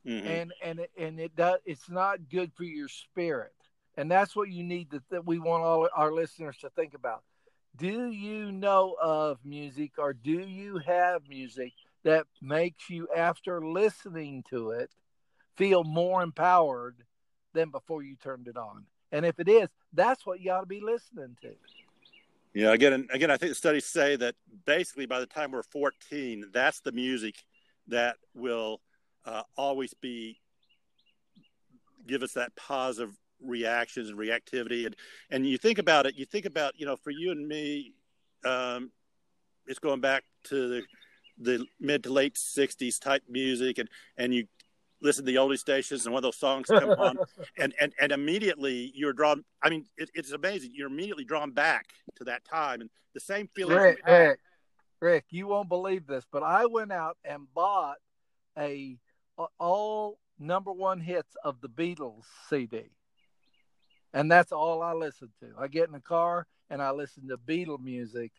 mm-hmm. 0.07 0.27
and 0.27 0.53
and 0.63 0.87
and 0.97 1.21
it 1.21 1.35
does. 1.37 1.59
It's 1.65 1.89
not 1.91 2.29
good 2.29 2.53
for 2.55 2.65
your 2.65 2.89
spirit, 2.89 3.55
and 3.97 4.11
that's 4.11 4.37
what 4.37 4.49
you 4.49 4.65
need 4.65 4.91
to. 4.93 5.03
That 5.11 5.27
we 5.27 5.39
want 5.39 5.65
all 5.65 5.89
our 5.95 6.13
listeners 6.13 6.59
to 6.59 6.71
think 6.71 6.95
about. 6.95 7.23
Do 7.77 8.11
you 8.11 8.51
know 8.51 8.97
of 9.01 9.39
music, 9.45 9.93
or 9.99 10.13
do 10.13 10.41
you 10.41 10.79
have 10.79 11.29
music 11.29 11.73
that 12.05 12.27
makes 12.41 12.89
you, 12.89 13.09
after 13.17 13.67
listening 13.67 14.45
to 14.51 14.71
it, 14.71 14.91
feel 15.57 15.85
more 15.85 16.23
empowered 16.23 16.97
than 17.55 17.71
before 17.71 18.03
you 18.03 18.17
turned 18.17 18.49
it 18.49 18.57
on. 18.57 18.85
And 19.11 19.25
if 19.25 19.41
it 19.41 19.49
is, 19.49 19.69
that's 19.93 20.25
what 20.27 20.41
you 20.41 20.53
ought 20.53 20.61
to 20.61 20.67
be 20.67 20.81
listening 20.81 21.37
to. 21.43 21.55
Yeah, 22.55 22.73
again, 22.73 23.07
again, 23.11 23.31
I 23.31 23.37
think 23.37 23.51
the 23.51 23.55
studies 23.55 23.85
say 23.85 24.17
that 24.17 24.35
basically 24.65 25.07
by 25.07 25.21
the 25.21 25.27
time 25.27 25.53
we're 25.53 25.63
14, 25.63 26.47
that's 26.53 26.81
the 26.81 26.93
music 26.93 27.37
that 27.89 28.17
will 28.35 28.81
uh, 29.25 29.43
always 29.57 29.95
be 29.95 30.41
give 32.07 32.23
us 32.23 32.33
that 32.33 32.55
positive 32.57 33.15
reactions 33.41 34.09
and 34.09 34.19
reactivity. 34.19 34.87
And 34.87 34.97
and 35.31 35.47
you 35.47 35.59
think 35.59 35.79
about 35.79 36.07
it, 36.07 36.15
you 36.17 36.25
think 36.25 36.47
about 36.47 36.79
you 36.79 36.87
know, 36.87 36.97
for 36.97 37.11
you 37.11 37.31
and 37.31 37.47
me, 37.47 37.93
um, 38.45 38.91
it's 39.67 39.79
going 39.79 40.01
back 40.01 40.25
to 40.45 40.69
the 40.69 40.83
the 41.39 41.67
mid 41.81 42.05
to 42.05 42.13
late 42.13 42.35
'60s 42.35 43.01
type 43.01 43.23
music, 43.29 43.79
and 43.79 43.89
and 44.17 44.35
you 44.35 44.47
listen 45.01 45.25
to 45.25 45.31
the 45.31 45.39
oldie 45.39 45.59
stations, 45.59 46.05
and 46.05 46.13
one 46.13 46.21
of 46.21 46.25
those 46.25 46.39
songs 46.39 46.67
come 46.69 46.91
on, 46.91 47.19
and 47.59 47.75
and 47.81 47.93
and 48.01 48.13
immediately 48.13 48.93
you're 48.95 49.13
drawn. 49.13 49.45
I 49.63 49.71
mean, 49.71 49.87
it, 49.97 50.11
it's 50.15 50.33
amazing. 50.33 50.73
You're 50.75 50.89
immediately 50.89 51.25
drawn 51.25 51.53
back 51.53 51.87
to 52.17 52.25
that 52.25 52.45
time, 52.45 52.81
and 52.81 52.91
the 53.15 53.21
same 53.21 53.49
feeling. 53.55 53.77
Rick, 53.77 54.07
Rick, 54.07 54.41
Rick, 55.01 55.25
you 55.31 55.47
won't 55.47 55.69
believe 55.69 56.07
this, 56.07 56.25
but 56.31 56.43
I 56.43 56.67
went 56.67 56.93
out 56.93 57.17
and 57.25 57.47
bought 57.55 57.97
a, 58.59 58.97
a 59.39 59.45
all 59.59 60.19
number 60.39 60.73
one 60.73 61.01
hits 61.01 61.37
of 61.45 61.61
the 61.61 61.69
Beatles 61.69 62.25
CD. 62.49 62.91
And 64.13 64.31
that's 64.31 64.53
all 64.53 64.83
I 64.83 64.95
listen 64.95 65.31
to. 65.41 65.53
I 65.59 65.69
get 65.69 65.87
in 65.87 65.93
the 65.93 66.01
car 66.01 66.47
and 66.71 66.83
I 66.83 66.91
listen 66.91 67.29
to 67.29 67.37
Beatle 67.37 67.81
music, 67.81 68.33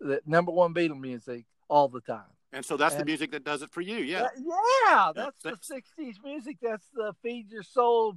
the 0.00 0.20
number 0.26 0.52
one 0.52 0.74
Beatle 0.74 1.00
music 1.00 1.44
all 1.68 1.88
the 1.88 2.00
time. 2.00 2.24
And 2.52 2.64
so 2.64 2.76
that's 2.76 2.94
and, 2.94 3.02
the 3.02 3.06
music 3.06 3.32
that 3.32 3.44
does 3.44 3.62
it 3.62 3.70
for 3.72 3.80
you. 3.80 3.96
Yeah. 3.96 4.22
That, 4.22 4.32
yeah. 4.38 5.12
That's, 5.14 5.42
that's 5.42 5.68
the 5.68 5.82
60s 6.02 6.14
music. 6.24 6.56
That's 6.62 6.86
the 6.94 7.12
feed 7.22 7.50
your 7.50 7.62
soul, 7.62 8.14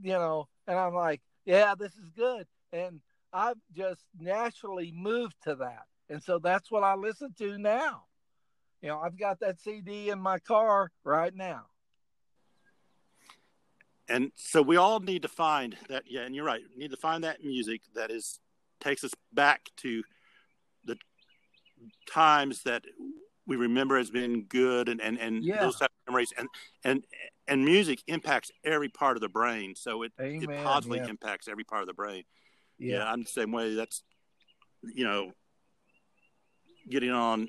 you 0.00 0.12
know. 0.12 0.48
And 0.66 0.78
I'm 0.78 0.94
like, 0.94 1.20
yeah, 1.44 1.74
this 1.78 1.92
is 1.92 2.10
good. 2.16 2.46
And 2.72 3.00
I've 3.32 3.58
just 3.76 4.02
naturally 4.18 4.92
moved 4.94 5.36
to 5.44 5.54
that. 5.56 5.84
And 6.08 6.22
so 6.22 6.40
that's 6.40 6.70
what 6.70 6.82
I 6.82 6.94
listen 6.94 7.32
to 7.38 7.58
now. 7.58 8.04
You 8.82 8.88
know, 8.88 8.98
I've 8.98 9.18
got 9.18 9.40
that 9.40 9.60
CD 9.60 10.10
in 10.10 10.20
my 10.20 10.38
car 10.38 10.90
right 11.04 11.34
now. 11.34 11.66
And 14.08 14.32
so 14.34 14.62
we 14.62 14.76
all 14.76 14.98
need 14.98 15.22
to 15.22 15.28
find 15.28 15.76
that. 15.88 16.04
Yeah. 16.08 16.22
And 16.22 16.34
you're 16.34 16.44
right. 16.44 16.62
We 16.74 16.82
need 16.82 16.90
to 16.90 16.96
find 16.96 17.22
that 17.22 17.44
music 17.44 17.82
that 17.94 18.10
is 18.10 18.40
takes 18.80 19.04
us 19.04 19.12
back 19.32 19.68
to 19.76 20.02
the 20.84 20.96
times 22.10 22.62
that 22.64 22.82
we 23.50 23.56
remember 23.56 23.98
as 23.98 24.10
being 24.10 24.46
good 24.48 24.88
and 24.88 25.00
and, 25.00 25.18
and 25.18 25.44
yeah. 25.44 25.60
those 25.60 25.76
type 25.76 25.90
of 25.90 26.12
memories 26.12 26.32
and 26.38 26.48
and 26.84 27.04
and 27.48 27.64
music 27.64 28.00
impacts 28.06 28.52
every 28.64 28.88
part 28.88 29.16
of 29.16 29.20
the 29.20 29.28
brain 29.28 29.74
so 29.74 30.04
it, 30.04 30.12
Amen, 30.20 30.48
it 30.48 30.64
positively 30.64 31.00
yeah. 31.00 31.08
impacts 31.08 31.48
every 31.48 31.64
part 31.64 31.82
of 31.82 31.88
the 31.88 31.94
brain 31.94 32.22
yeah. 32.78 32.98
yeah 32.98 33.10
i'm 33.10 33.22
the 33.22 33.28
same 33.28 33.50
way 33.50 33.74
that's 33.74 34.04
you 34.82 35.04
know 35.04 35.32
getting 36.88 37.10
on 37.10 37.48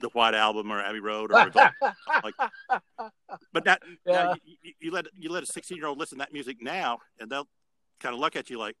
the 0.00 0.08
White 0.08 0.34
Album 0.34 0.72
or 0.72 0.80
Abbey 0.80 1.00
Road 1.00 1.30
or 1.30 1.34
like, 2.24 2.34
but 3.52 3.64
that 3.66 3.82
yeah. 4.06 4.12
now 4.12 4.34
you, 4.42 4.72
you, 4.80 4.90
let 4.90 5.04
you 5.14 5.30
let 5.30 5.42
a 5.42 5.46
sixteen 5.46 5.76
year 5.76 5.86
old 5.86 5.98
listen 5.98 6.16
to 6.16 6.24
that 6.24 6.32
music 6.32 6.56
now, 6.62 7.00
and 7.20 7.30
they'll 7.30 7.46
kind 8.00 8.14
of 8.14 8.18
look 8.18 8.34
at 8.34 8.48
you 8.48 8.58
like, 8.58 8.76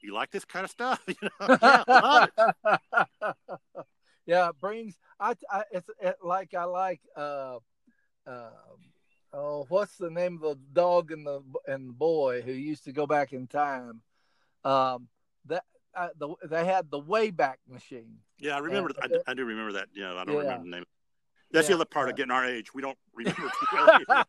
"You 0.00 0.12
like 0.12 0.32
this 0.32 0.44
kind 0.44 0.64
of 0.64 0.72
stuff?" 0.72 1.00
you 1.06 1.14
know, 1.22 1.58
yeah, 1.62 2.26
yeah, 4.26 4.48
it 4.48 4.60
brings. 4.60 4.96
I, 5.20 5.34
I 5.50 5.64
it's 5.70 5.88
it, 6.00 6.16
like 6.22 6.54
I 6.54 6.64
like. 6.64 7.00
Uh, 7.16 7.58
uh, 8.26 8.50
oh, 9.32 9.66
what's 9.68 9.96
the 9.96 10.10
name 10.10 10.34
of 10.34 10.40
the 10.40 10.58
dog 10.72 11.10
and 11.12 11.26
the 11.26 11.42
and 11.66 11.90
the 11.90 11.92
boy 11.92 12.42
who 12.42 12.52
used 12.52 12.84
to 12.84 12.92
go 12.92 13.06
back 13.06 13.32
in 13.32 13.46
time? 13.46 14.00
Um, 14.64 15.08
that 15.46 15.64
uh, 15.94 16.08
the 16.18 16.34
they 16.44 16.64
had 16.64 16.90
the 16.90 17.00
Wayback 17.00 17.56
Machine. 17.68 18.18
Yeah, 18.38 18.56
I 18.56 18.60
remember. 18.60 18.90
And, 19.02 19.18
I, 19.26 19.32
I, 19.32 19.34
do 19.34 19.44
remember 19.44 19.72
that. 19.72 19.88
Yeah, 19.94 20.14
I 20.14 20.24
don't 20.24 20.34
yeah. 20.34 20.40
remember 20.40 20.64
the 20.64 20.70
name. 20.70 20.84
That's 21.50 21.68
yeah, 21.68 21.76
the 21.76 21.82
other 21.82 21.84
part 21.84 22.08
of 22.08 22.16
getting 22.16 22.32
our 22.32 22.44
age. 22.44 22.74
We 22.74 22.82
don't 22.82 22.98
remember. 23.14 23.50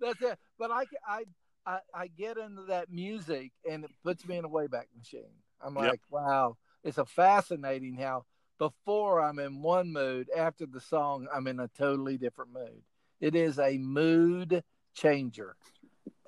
That's 0.00 0.22
it. 0.22 0.38
But 0.58 0.70
I, 0.70 0.84
I, 1.06 1.24
I, 1.66 1.78
I 1.92 2.06
get 2.06 2.38
into 2.38 2.62
that 2.68 2.90
music, 2.90 3.52
and 3.68 3.84
it 3.84 3.90
puts 4.02 4.26
me 4.26 4.38
in 4.38 4.44
a 4.44 4.48
Wayback 4.48 4.86
Machine. 4.96 5.24
I'm 5.60 5.74
like, 5.74 5.84
yep. 5.84 5.98
wow, 6.08 6.56
it's 6.84 6.98
a 6.98 7.04
fascinating 7.04 7.96
how 7.96 8.24
before 8.58 9.20
I'm 9.20 9.38
in 9.38 9.62
one 9.62 9.92
mood, 9.92 10.28
after 10.36 10.66
the 10.66 10.80
song, 10.80 11.26
I'm 11.32 11.46
in 11.46 11.60
a 11.60 11.68
totally 11.68 12.18
different 12.18 12.52
mood. 12.52 12.82
It 13.20 13.34
is 13.34 13.58
a 13.58 13.78
mood 13.78 14.62
changer. 14.94 15.56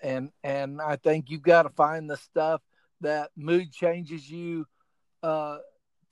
And 0.03 0.31
and 0.43 0.81
I 0.81 0.97
think 0.97 1.31
you've 1.31 1.43
got 1.43 1.65
to 1.65 1.71
find 1.71 2.09
the 2.09 2.17
stuff 2.17 2.63
that 3.01 3.31
mood 3.37 3.73
changes 3.73 4.31
you 4.31 4.67
uh, 5.23 5.59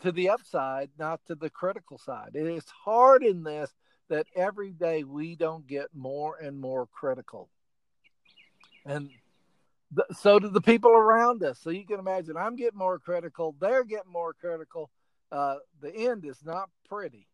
to 0.00 0.12
the 0.12 0.31
upside, 0.31 0.90
not 0.98 1.20
to 1.26 1.35
the 1.35 1.50
critical 1.50 1.98
side. 1.98 2.31
It 2.35 2.46
is 2.46 2.64
hard 2.85 3.22
in 3.22 3.42
this 3.42 3.70
that 4.09 4.26
every 4.35 4.72
day 4.72 5.04
we 5.04 5.37
don't 5.37 5.66
get 5.66 5.88
more 5.94 6.37
and 6.37 6.59
more 6.59 6.87
critical. 6.87 7.48
And 8.87 9.11
th- 9.94 10.18
so 10.18 10.38
do 10.38 10.48
the 10.48 10.61
people 10.61 10.92
around 10.92 11.42
us. 11.42 11.59
So 11.61 11.70
you 11.70 11.87
can 11.87 11.98
imagine 11.98 12.37
I'm 12.37 12.57
getting 12.57 12.78
more 12.78 12.98
critical, 12.98 13.54
they're 13.61 13.85
getting 13.85 14.12
more 14.12 14.33
critical 14.33 14.90
uh, 15.30 15.56
the 15.80 15.94
end 15.94 16.24
is 16.24 16.38
not 16.44 16.70
pretty. 16.88 17.26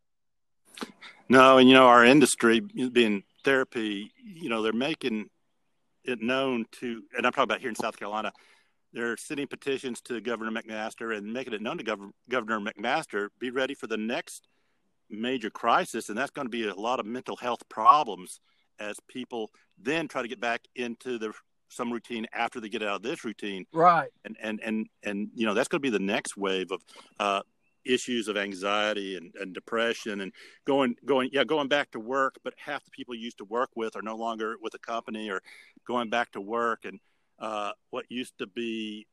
No, 1.29 1.59
and 1.59 1.69
you 1.69 1.75
know 1.75 1.87
our 1.87 2.05
industry 2.05 2.61
being 2.61 3.23
therapy, 3.45 4.13
you 4.23 4.49
know 4.49 4.63
they're 4.63 4.73
making 4.73 5.29
it 6.05 6.21
known 6.21 6.67
to, 6.73 7.03
and 7.17 7.27
I'm 7.27 7.33
talking 7.33 7.45
about 7.45 7.61
here 7.61 7.71
in 7.71 7.75
South 7.75 7.97
Carolina, 7.97 8.33
they're 8.93 9.17
sending 9.17 9.47
petitions 9.47 10.01
to 10.03 10.21
Governor 10.21 10.51
McMaster 10.51 11.17
and 11.17 11.33
making 11.33 11.55
it 11.55 11.63
known 11.63 11.79
to 11.79 11.85
Gov- 11.85 12.13
Governor 12.29 12.61
McMaster, 12.61 13.29
be 13.39 13.51
ready 13.51 13.75
for 13.75 13.87
the 13.87 13.97
next 13.97 14.47
major 15.11 15.51
crisis, 15.51 16.09
and 16.09 16.19
that's 16.19 16.31
going 16.31 16.47
to 16.47 16.51
be 16.51 16.69
a 16.69 16.75
lot 16.75 17.01
of 17.01 17.07
mental 17.07 17.37
health 17.37 17.69
problems 17.69 18.41
as 18.79 18.97
people 19.09 19.51
then 19.79 20.09
try 20.09 20.23
to 20.23 20.29
get 20.29 20.41
back 20.41 20.63
into 20.75 21.19
the 21.19 21.33
some 21.69 21.93
routine 21.93 22.27
after 22.33 22.61
they 22.61 22.69
get 22.69 22.83
out 22.83 22.97
of 22.97 23.03
this 23.03 23.25
routine. 23.25 23.67
Right. 23.73 24.11
And 24.25 24.37
and 24.41 24.61
and 24.63 24.87
and 25.03 25.29
you 25.35 25.47
know 25.47 25.55
that's 25.55 25.69
going 25.69 25.81
to 25.81 25.83
be 25.83 25.91
the 25.91 25.99
next 25.99 26.37
wave 26.37 26.71
of 26.71 26.83
uh, 27.19 27.43
issues 27.85 28.29
of 28.29 28.37
anxiety 28.37 29.17
and, 29.17 29.35
and 29.41 29.55
depression 29.55 30.21
and 30.21 30.33
going 30.67 30.97
going 31.05 31.31
yeah 31.33 31.45
going 31.45 31.69
back 31.69 31.91
to 31.91 32.01
work, 32.01 32.37
but 32.45 32.55
half 32.57 32.85
the 32.85 32.91
people 32.91 33.15
you 33.15 33.23
used 33.23 33.39
to 33.39 33.45
work 33.45 33.71
with 33.77 33.97
are 33.97 34.03
no 34.03 34.17
longer 34.17 34.57
with 34.61 34.73
the 34.73 34.79
company 34.79 35.31
or 35.31 35.43
going 35.87 36.11
back 36.11 36.33
to 36.33 36.41
work 36.41 36.85
and 36.85 37.01
uh, 37.39 37.73
what 37.91 38.05
used 38.09 38.39
to 38.39 38.47
be 38.47 39.07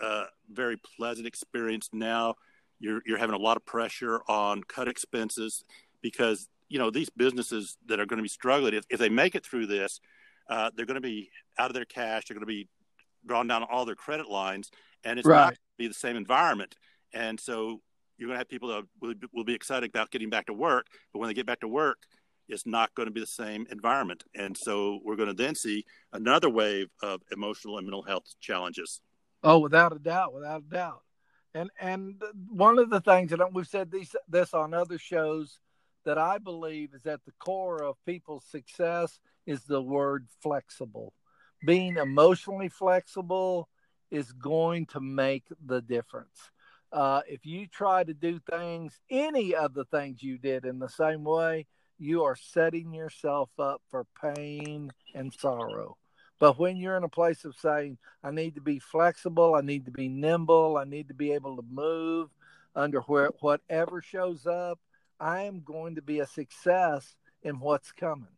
a 0.00 0.24
very 0.50 0.76
pleasant 0.76 1.26
experience 1.26 1.88
now 1.92 2.34
you're 2.78 3.00
you're 3.06 3.18
having 3.18 3.34
a 3.34 3.38
lot 3.38 3.56
of 3.56 3.64
pressure 3.64 4.20
on 4.28 4.62
cut 4.62 4.88
expenses 4.88 5.64
because 6.02 6.48
you 6.68 6.78
know 6.78 6.90
these 6.90 7.10
businesses 7.10 7.76
that 7.86 7.98
are 8.00 8.06
going 8.06 8.18
to 8.18 8.22
be 8.22 8.28
struggling 8.28 8.74
if, 8.74 8.84
if 8.90 8.98
they 8.98 9.08
make 9.08 9.34
it 9.34 9.44
through 9.44 9.66
this 9.66 10.00
uh, 10.50 10.70
they're 10.76 10.86
going 10.86 10.96
to 10.96 11.00
be 11.00 11.30
out 11.58 11.70
of 11.70 11.74
their 11.74 11.84
cash 11.84 12.24
they're 12.26 12.34
going 12.34 12.42
to 12.42 12.46
be 12.46 12.68
drawn 13.24 13.46
down 13.46 13.62
all 13.62 13.84
their 13.84 13.94
credit 13.94 14.28
lines 14.28 14.70
and 15.04 15.18
it's 15.18 15.26
right. 15.26 15.36
not 15.36 15.46
going 15.46 15.54
to 15.54 15.78
be 15.78 15.88
the 15.88 15.94
same 15.94 16.16
environment 16.16 16.76
and 17.12 17.40
so 17.40 17.80
you're 18.18 18.28
going 18.28 18.36
to 18.36 18.38
have 18.38 18.48
people 18.48 18.68
that 18.68 18.84
will, 19.00 19.14
will 19.32 19.44
be 19.44 19.54
excited 19.54 19.90
about 19.90 20.10
getting 20.10 20.30
back 20.30 20.46
to 20.46 20.52
work 20.52 20.86
but 21.12 21.18
when 21.18 21.28
they 21.28 21.34
get 21.34 21.46
back 21.46 21.60
to 21.60 21.68
work 21.68 21.98
it's 22.48 22.66
not 22.66 22.94
going 22.94 23.06
to 23.06 23.12
be 23.12 23.20
the 23.20 23.26
same 23.26 23.66
environment 23.70 24.24
and 24.34 24.56
so 24.56 25.00
we're 25.04 25.16
going 25.16 25.28
to 25.28 25.34
then 25.34 25.54
see 25.54 25.84
another 26.12 26.48
wave 26.48 26.88
of 27.02 27.20
emotional 27.32 27.78
and 27.78 27.86
mental 27.86 28.02
health 28.02 28.24
challenges 28.40 29.00
oh 29.42 29.58
without 29.58 29.94
a 29.94 29.98
doubt 29.98 30.32
without 30.32 30.60
a 30.60 30.74
doubt 30.74 31.02
and 31.56 31.70
and 31.80 32.22
one 32.50 32.78
of 32.78 32.90
the 32.90 33.00
things 33.00 33.30
that 33.30 33.52
we've 33.52 33.66
said 33.66 33.90
these, 33.90 34.14
this 34.28 34.52
on 34.52 34.74
other 34.74 34.98
shows 34.98 35.58
that 36.04 36.18
I 36.18 36.38
believe 36.38 36.94
is 36.94 37.06
at 37.06 37.24
the 37.24 37.32
core 37.38 37.82
of 37.82 37.96
people's 38.06 38.44
success 38.44 39.18
is 39.46 39.64
the 39.64 39.82
word 39.82 40.28
flexible. 40.42 41.14
Being 41.64 41.96
emotionally 41.96 42.68
flexible 42.68 43.68
is 44.10 44.32
going 44.32 44.86
to 44.86 45.00
make 45.00 45.44
the 45.64 45.80
difference. 45.80 46.50
Uh, 46.96 47.20
if 47.28 47.44
you 47.44 47.66
try 47.66 48.02
to 48.02 48.14
do 48.14 48.40
things, 48.50 48.98
any 49.10 49.54
of 49.54 49.74
the 49.74 49.84
things 49.84 50.22
you 50.22 50.38
did 50.38 50.64
in 50.64 50.78
the 50.78 50.88
same 50.88 51.24
way, 51.24 51.66
you 51.98 52.24
are 52.24 52.36
setting 52.36 52.94
yourself 52.94 53.50
up 53.58 53.82
for 53.90 54.06
pain 54.18 54.90
and 55.14 55.30
sorrow. 55.30 55.98
But 56.38 56.58
when 56.58 56.78
you're 56.78 56.96
in 56.96 57.04
a 57.04 57.08
place 57.10 57.44
of 57.44 57.54
saying, 57.54 57.98
I 58.24 58.30
need 58.30 58.54
to 58.54 58.62
be 58.62 58.78
flexible, 58.78 59.54
I 59.54 59.60
need 59.60 59.84
to 59.84 59.90
be 59.90 60.08
nimble, 60.08 60.78
I 60.78 60.84
need 60.84 61.08
to 61.08 61.14
be 61.14 61.32
able 61.32 61.56
to 61.56 61.64
move 61.70 62.30
under 62.74 63.00
where, 63.02 63.28
whatever 63.40 64.00
shows 64.00 64.46
up, 64.46 64.78
I 65.20 65.42
am 65.42 65.60
going 65.60 65.96
to 65.96 66.02
be 66.02 66.20
a 66.20 66.26
success 66.26 67.14
in 67.42 67.60
what's 67.60 67.92
coming. 67.92 68.28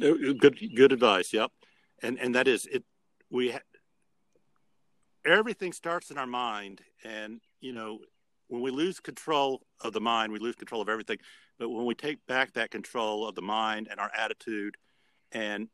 Good, 0.00 0.58
good 0.74 0.90
advice. 0.90 1.32
Yep, 1.32 1.52
and 2.02 2.18
and 2.18 2.34
that 2.34 2.48
is 2.48 2.66
it. 2.66 2.82
We 3.30 3.52
ha- 3.52 3.60
everything 5.24 5.72
starts 5.72 6.10
in 6.10 6.18
our 6.18 6.26
mind, 6.26 6.80
and 7.04 7.40
you 7.60 7.72
know 7.72 7.98
when 8.48 8.62
we 8.62 8.70
lose 8.70 8.98
control 9.00 9.62
of 9.82 9.92
the 9.92 10.00
mind, 10.00 10.32
we 10.32 10.38
lose 10.38 10.56
control 10.56 10.82
of 10.82 10.88
everything. 10.88 11.18
But 11.58 11.68
when 11.68 11.86
we 11.86 11.94
take 11.94 12.26
back 12.26 12.54
that 12.54 12.70
control 12.70 13.28
of 13.28 13.34
the 13.34 13.42
mind 13.42 13.88
and 13.90 14.00
our 14.00 14.10
attitude, 14.16 14.76
and 15.32 15.68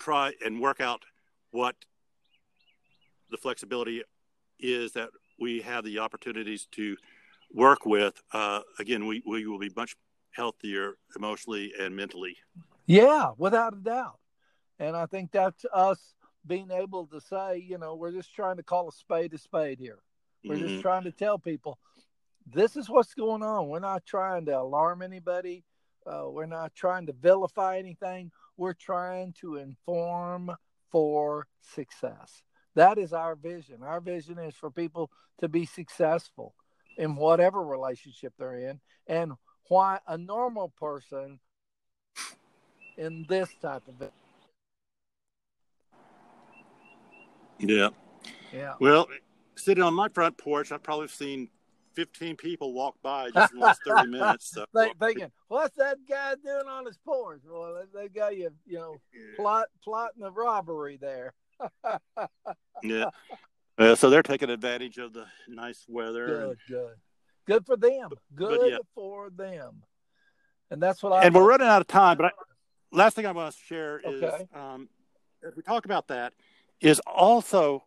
try 0.00 0.32
and 0.44 0.60
work 0.60 0.80
out 0.80 1.02
what 1.50 1.76
the 3.30 3.36
flexibility 3.36 4.02
is 4.58 4.92
that 4.92 5.10
we 5.38 5.60
have 5.60 5.84
the 5.84 5.98
opportunities 5.98 6.66
to 6.72 6.96
work 7.52 7.86
with, 7.86 8.20
uh, 8.32 8.60
again, 8.78 9.06
we, 9.06 9.22
we 9.26 9.46
will 9.46 9.58
be 9.58 9.70
much 9.76 9.96
healthier 10.32 10.94
emotionally 11.16 11.72
and 11.80 11.94
mentally. 11.94 12.36
Yeah, 12.86 13.30
without 13.36 13.74
a 13.74 13.76
doubt. 13.76 14.18
And 14.78 14.96
I 14.96 15.06
think 15.06 15.32
that's 15.32 15.64
us 15.72 16.14
being 16.46 16.70
able 16.70 17.06
to 17.06 17.20
say, 17.20 17.58
you 17.58 17.78
know, 17.78 17.94
we're 17.94 18.12
just 18.12 18.34
trying 18.34 18.56
to 18.56 18.62
call 18.62 18.88
a 18.88 18.92
spade 18.92 19.34
a 19.34 19.38
spade 19.38 19.78
here. 19.78 19.98
We're 20.44 20.56
mm-hmm. 20.56 20.68
just 20.68 20.82
trying 20.82 21.04
to 21.04 21.12
tell 21.12 21.38
people 21.38 21.78
this 22.46 22.76
is 22.76 22.88
what's 22.88 23.14
going 23.14 23.42
on. 23.42 23.68
We're 23.68 23.80
not 23.80 24.06
trying 24.06 24.46
to 24.46 24.58
alarm 24.58 25.02
anybody. 25.02 25.64
Uh, 26.06 26.30
we're 26.30 26.46
not 26.46 26.74
trying 26.74 27.06
to 27.06 27.12
vilify 27.12 27.78
anything. 27.78 28.30
We're 28.56 28.72
trying 28.72 29.34
to 29.40 29.56
inform 29.56 30.52
for 30.90 31.46
success. 31.60 32.42
That 32.74 32.96
is 32.96 33.12
our 33.12 33.34
vision. 33.34 33.82
Our 33.82 34.00
vision 34.00 34.38
is 34.38 34.54
for 34.54 34.70
people 34.70 35.10
to 35.40 35.48
be 35.48 35.66
successful 35.66 36.54
in 36.96 37.16
whatever 37.16 37.62
relationship 37.62 38.32
they're 38.38 38.56
in, 38.56 38.80
and 39.06 39.32
why 39.68 40.00
a 40.06 40.16
normal 40.16 40.72
person 40.80 41.38
in 42.96 43.26
this 43.28 43.48
type 43.60 43.82
of 43.86 44.02
it. 44.02 44.12
Yeah. 47.58 47.90
Yeah. 48.52 48.74
Well, 48.80 49.08
sitting 49.56 49.82
on 49.82 49.94
my 49.94 50.08
front 50.08 50.38
porch, 50.38 50.72
I've 50.72 50.82
probably 50.82 51.08
seen 51.08 51.48
15 51.94 52.36
people 52.36 52.72
walk 52.72 52.94
by 53.02 53.30
just 53.30 53.52
in 53.52 53.58
the 53.58 53.66
last 53.66 53.80
30 53.84 54.08
minutes. 54.08 54.50
So. 54.50 54.64
thinking, 55.00 55.30
what's 55.48 55.74
that 55.76 55.98
guy 56.08 56.34
doing 56.42 56.68
on 56.68 56.86
his 56.86 56.96
porch? 57.04 57.42
Well, 57.48 57.82
they 57.92 58.08
got 58.08 58.36
you, 58.36 58.50
you 58.66 58.78
know, 58.78 58.96
plot 59.36 59.66
plotting 59.82 60.22
a 60.22 60.30
robbery 60.30 60.96
there. 61.00 61.34
yeah. 62.82 63.06
Uh, 63.76 63.94
so 63.94 64.10
they're 64.10 64.22
taking 64.22 64.50
advantage 64.50 64.98
of 64.98 65.12
the 65.12 65.26
nice 65.48 65.84
weather. 65.88 66.26
Good, 66.26 66.42
and, 66.42 66.56
good, 66.68 66.94
good 67.46 67.66
for 67.66 67.76
them. 67.76 68.10
Good 68.34 68.70
yeah. 68.70 68.78
for 68.94 69.30
them. 69.30 69.82
And 70.70 70.82
that's 70.82 71.02
what 71.02 71.12
I. 71.12 71.24
And 71.24 71.34
we're 71.34 71.48
running 71.48 71.66
out 71.66 71.80
of 71.80 71.86
time, 71.86 72.16
but 72.16 72.26
I, 72.26 72.30
last 72.92 73.14
thing 73.16 73.26
I 73.26 73.32
want 73.32 73.54
to 73.54 73.60
share 73.60 73.98
is, 73.98 74.22
okay. 74.22 74.46
um, 74.54 74.88
as 75.46 75.56
we 75.56 75.62
talk 75.62 75.84
about 75.84 76.08
that, 76.08 76.32
is 76.80 77.00
also 77.06 77.84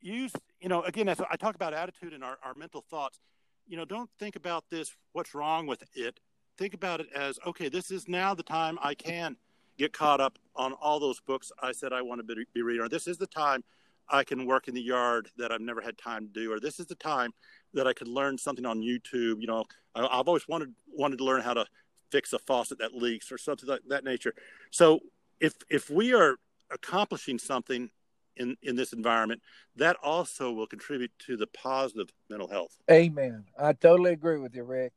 use 0.00 0.32
you 0.62 0.68
know, 0.68 0.82
again, 0.82 1.08
as 1.08 1.20
I 1.28 1.36
talk 1.36 1.56
about 1.56 1.74
attitude 1.74 2.12
and 2.12 2.22
our, 2.22 2.38
our 2.42 2.54
mental 2.54 2.84
thoughts, 2.88 3.18
you 3.66 3.76
know, 3.76 3.84
don't 3.84 4.08
think 4.18 4.36
about 4.36 4.64
this, 4.70 4.94
what's 5.12 5.34
wrong 5.34 5.66
with 5.66 5.82
it. 5.94 6.20
Think 6.56 6.72
about 6.72 7.00
it 7.00 7.08
as, 7.14 7.38
okay, 7.44 7.68
this 7.68 7.90
is 7.90 8.06
now 8.06 8.32
the 8.32 8.44
time 8.44 8.78
I 8.80 8.94
can 8.94 9.36
get 9.76 9.92
caught 9.92 10.20
up 10.20 10.38
on 10.54 10.72
all 10.74 11.00
those 11.00 11.18
books 11.20 11.50
I 11.60 11.72
said 11.72 11.92
I 11.92 12.02
want 12.02 12.24
to 12.24 12.44
be 12.54 12.62
reading, 12.62 12.82
or 12.82 12.88
this 12.88 13.08
is 13.08 13.18
the 13.18 13.26
time 13.26 13.64
I 14.08 14.22
can 14.22 14.46
work 14.46 14.68
in 14.68 14.74
the 14.74 14.82
yard 14.82 15.28
that 15.36 15.50
I've 15.50 15.60
never 15.60 15.80
had 15.80 15.98
time 15.98 16.28
to 16.28 16.32
do, 16.32 16.52
or 16.52 16.60
this 16.60 16.78
is 16.78 16.86
the 16.86 16.94
time 16.94 17.32
that 17.74 17.88
I 17.88 17.92
could 17.92 18.08
learn 18.08 18.38
something 18.38 18.66
on 18.66 18.80
YouTube. 18.80 19.40
You 19.40 19.46
know, 19.46 19.64
I, 19.94 20.02
have 20.16 20.28
always 20.28 20.46
wanted 20.46 20.74
wanted 20.92 21.18
to 21.18 21.24
learn 21.24 21.40
how 21.40 21.54
to 21.54 21.66
fix 22.10 22.32
a 22.34 22.38
faucet 22.38 22.78
that 22.78 22.94
leaks 22.94 23.32
or 23.32 23.38
something 23.38 23.68
like 23.68 23.80
that 23.88 24.04
nature. 24.04 24.34
So 24.70 25.00
if 25.40 25.54
if 25.70 25.88
we 25.88 26.12
are 26.12 26.36
accomplishing 26.72 27.38
something 27.38 27.90
in 28.36 28.56
in 28.62 28.76
this 28.76 28.92
environment 28.92 29.42
that 29.76 29.96
also 30.02 30.52
will 30.52 30.66
contribute 30.66 31.12
to 31.18 31.36
the 31.36 31.46
positive 31.48 32.08
mental 32.30 32.48
health. 32.48 32.76
Amen. 32.90 33.44
I 33.58 33.72
totally 33.72 34.12
agree 34.12 34.38
with 34.38 34.54
you 34.54 34.64
rick. 34.64 34.92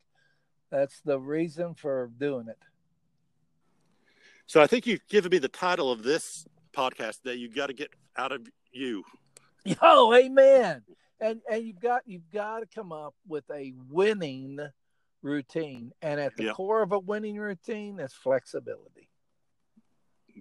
That's 0.70 1.00
the 1.04 1.20
reason 1.20 1.74
for 1.74 2.10
doing 2.18 2.48
it. 2.48 2.58
So 4.46 4.62
i 4.62 4.66
think 4.66 4.86
you've 4.86 5.06
given 5.08 5.30
me 5.30 5.38
the 5.38 5.48
title 5.48 5.90
of 5.90 6.02
this 6.02 6.46
podcast 6.72 7.22
that 7.24 7.38
you 7.38 7.48
got 7.48 7.66
to 7.66 7.74
get 7.74 7.90
out 8.16 8.32
of 8.32 8.46
you. 8.72 9.04
Oh 9.82 10.14
amen. 10.14 10.82
And 11.20 11.40
and 11.50 11.66
you've 11.66 11.80
got 11.80 12.02
you've 12.06 12.30
got 12.32 12.60
to 12.60 12.66
come 12.66 12.92
up 12.92 13.14
with 13.26 13.44
a 13.52 13.74
winning 13.90 14.58
routine. 15.22 15.92
And 16.02 16.20
at 16.20 16.36
the 16.36 16.44
yep. 16.44 16.54
core 16.54 16.82
of 16.82 16.92
a 16.92 16.98
winning 16.98 17.36
routine 17.36 17.98
is 17.98 18.12
flexibility 18.12 19.08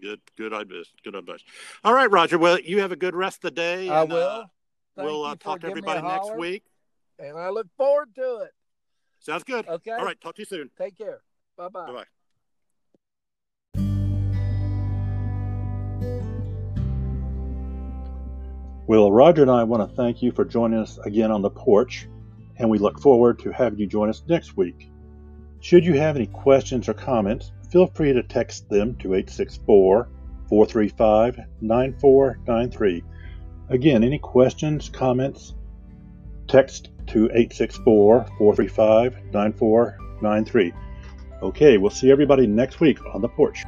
Good, 0.02 0.20
good 0.38 0.54
advice. 0.54 0.92
Good 1.04 1.16
advice. 1.16 1.44
All 1.84 1.94
right, 1.94 2.10
Roger. 2.10 2.38
Well, 2.38 2.60
you 2.60 2.82
have 2.82 2.92
a 2.92 2.96
good 2.96 3.16
rest 3.16 3.38
of 3.38 3.42
the 3.42 3.52
day. 3.52 3.90
I 3.90 4.02
and, 4.02 4.12
will. 4.12 4.28
Uh, 4.28 4.46
we'll 4.98 5.24
uh, 5.26 5.36
talk 5.36 5.62
to 5.62 5.68
everybody 5.68 6.02
next 6.02 6.36
week. 6.36 6.64
And 7.18 7.38
I 7.38 7.50
look 7.50 7.68
forward 7.78 8.14
to 8.16 8.40
it. 8.40 8.52
Sounds 9.20 9.44
good. 9.44 9.68
Okay. 9.68 9.92
All 9.92 10.06
right. 10.06 10.20
Talk 10.20 10.36
to 10.36 10.42
you 10.42 10.46
soon. 10.46 10.70
Take 10.78 10.98
care. 10.98 11.22
Bye 11.58 11.70
bye. 11.70 11.88
Bye 11.88 11.94
bye. 11.94 12.04
Well, 18.88 19.12
Roger 19.12 19.42
and 19.42 19.50
I 19.50 19.64
want 19.64 19.90
to 19.90 19.96
thank 19.96 20.22
you 20.22 20.32
for 20.32 20.46
joining 20.46 20.80
us 20.80 21.00
again 21.00 21.32
on 21.32 21.42
the 21.42 21.50
porch, 21.50 22.08
and 22.58 22.70
we 22.70 22.78
look 22.78 23.00
forward 23.00 23.40
to 23.40 23.52
having 23.52 23.80
you 23.80 23.88
join 23.88 24.10
us 24.10 24.22
next 24.28 24.58
week. 24.58 24.92
Should 25.60 25.84
you 25.84 25.94
have 25.94 26.16
any 26.16 26.28
questions 26.28 26.88
or 26.88 26.94
comments, 26.94 27.52
feel 27.76 27.88
free 27.88 28.14
to 28.14 28.24
text 28.24 28.70
them 28.70 28.96
to 28.96 29.16
864 29.16 30.08
435 30.48 31.40
9493. 31.60 33.04
Again, 33.68 34.02
any 34.02 34.18
questions, 34.18 34.88
comments, 34.88 35.56
text 36.48 36.92
to 37.08 37.26
864 37.26 38.28
435 38.38 39.26
9493. 39.34 40.74
Okay, 41.44 41.78
we'll 41.78 41.92
see 41.92 42.10
everybody 42.10 42.48
next 42.48 42.80
week 42.80 42.98
on 43.14 43.20
the 43.22 43.28
porch. 43.28 43.66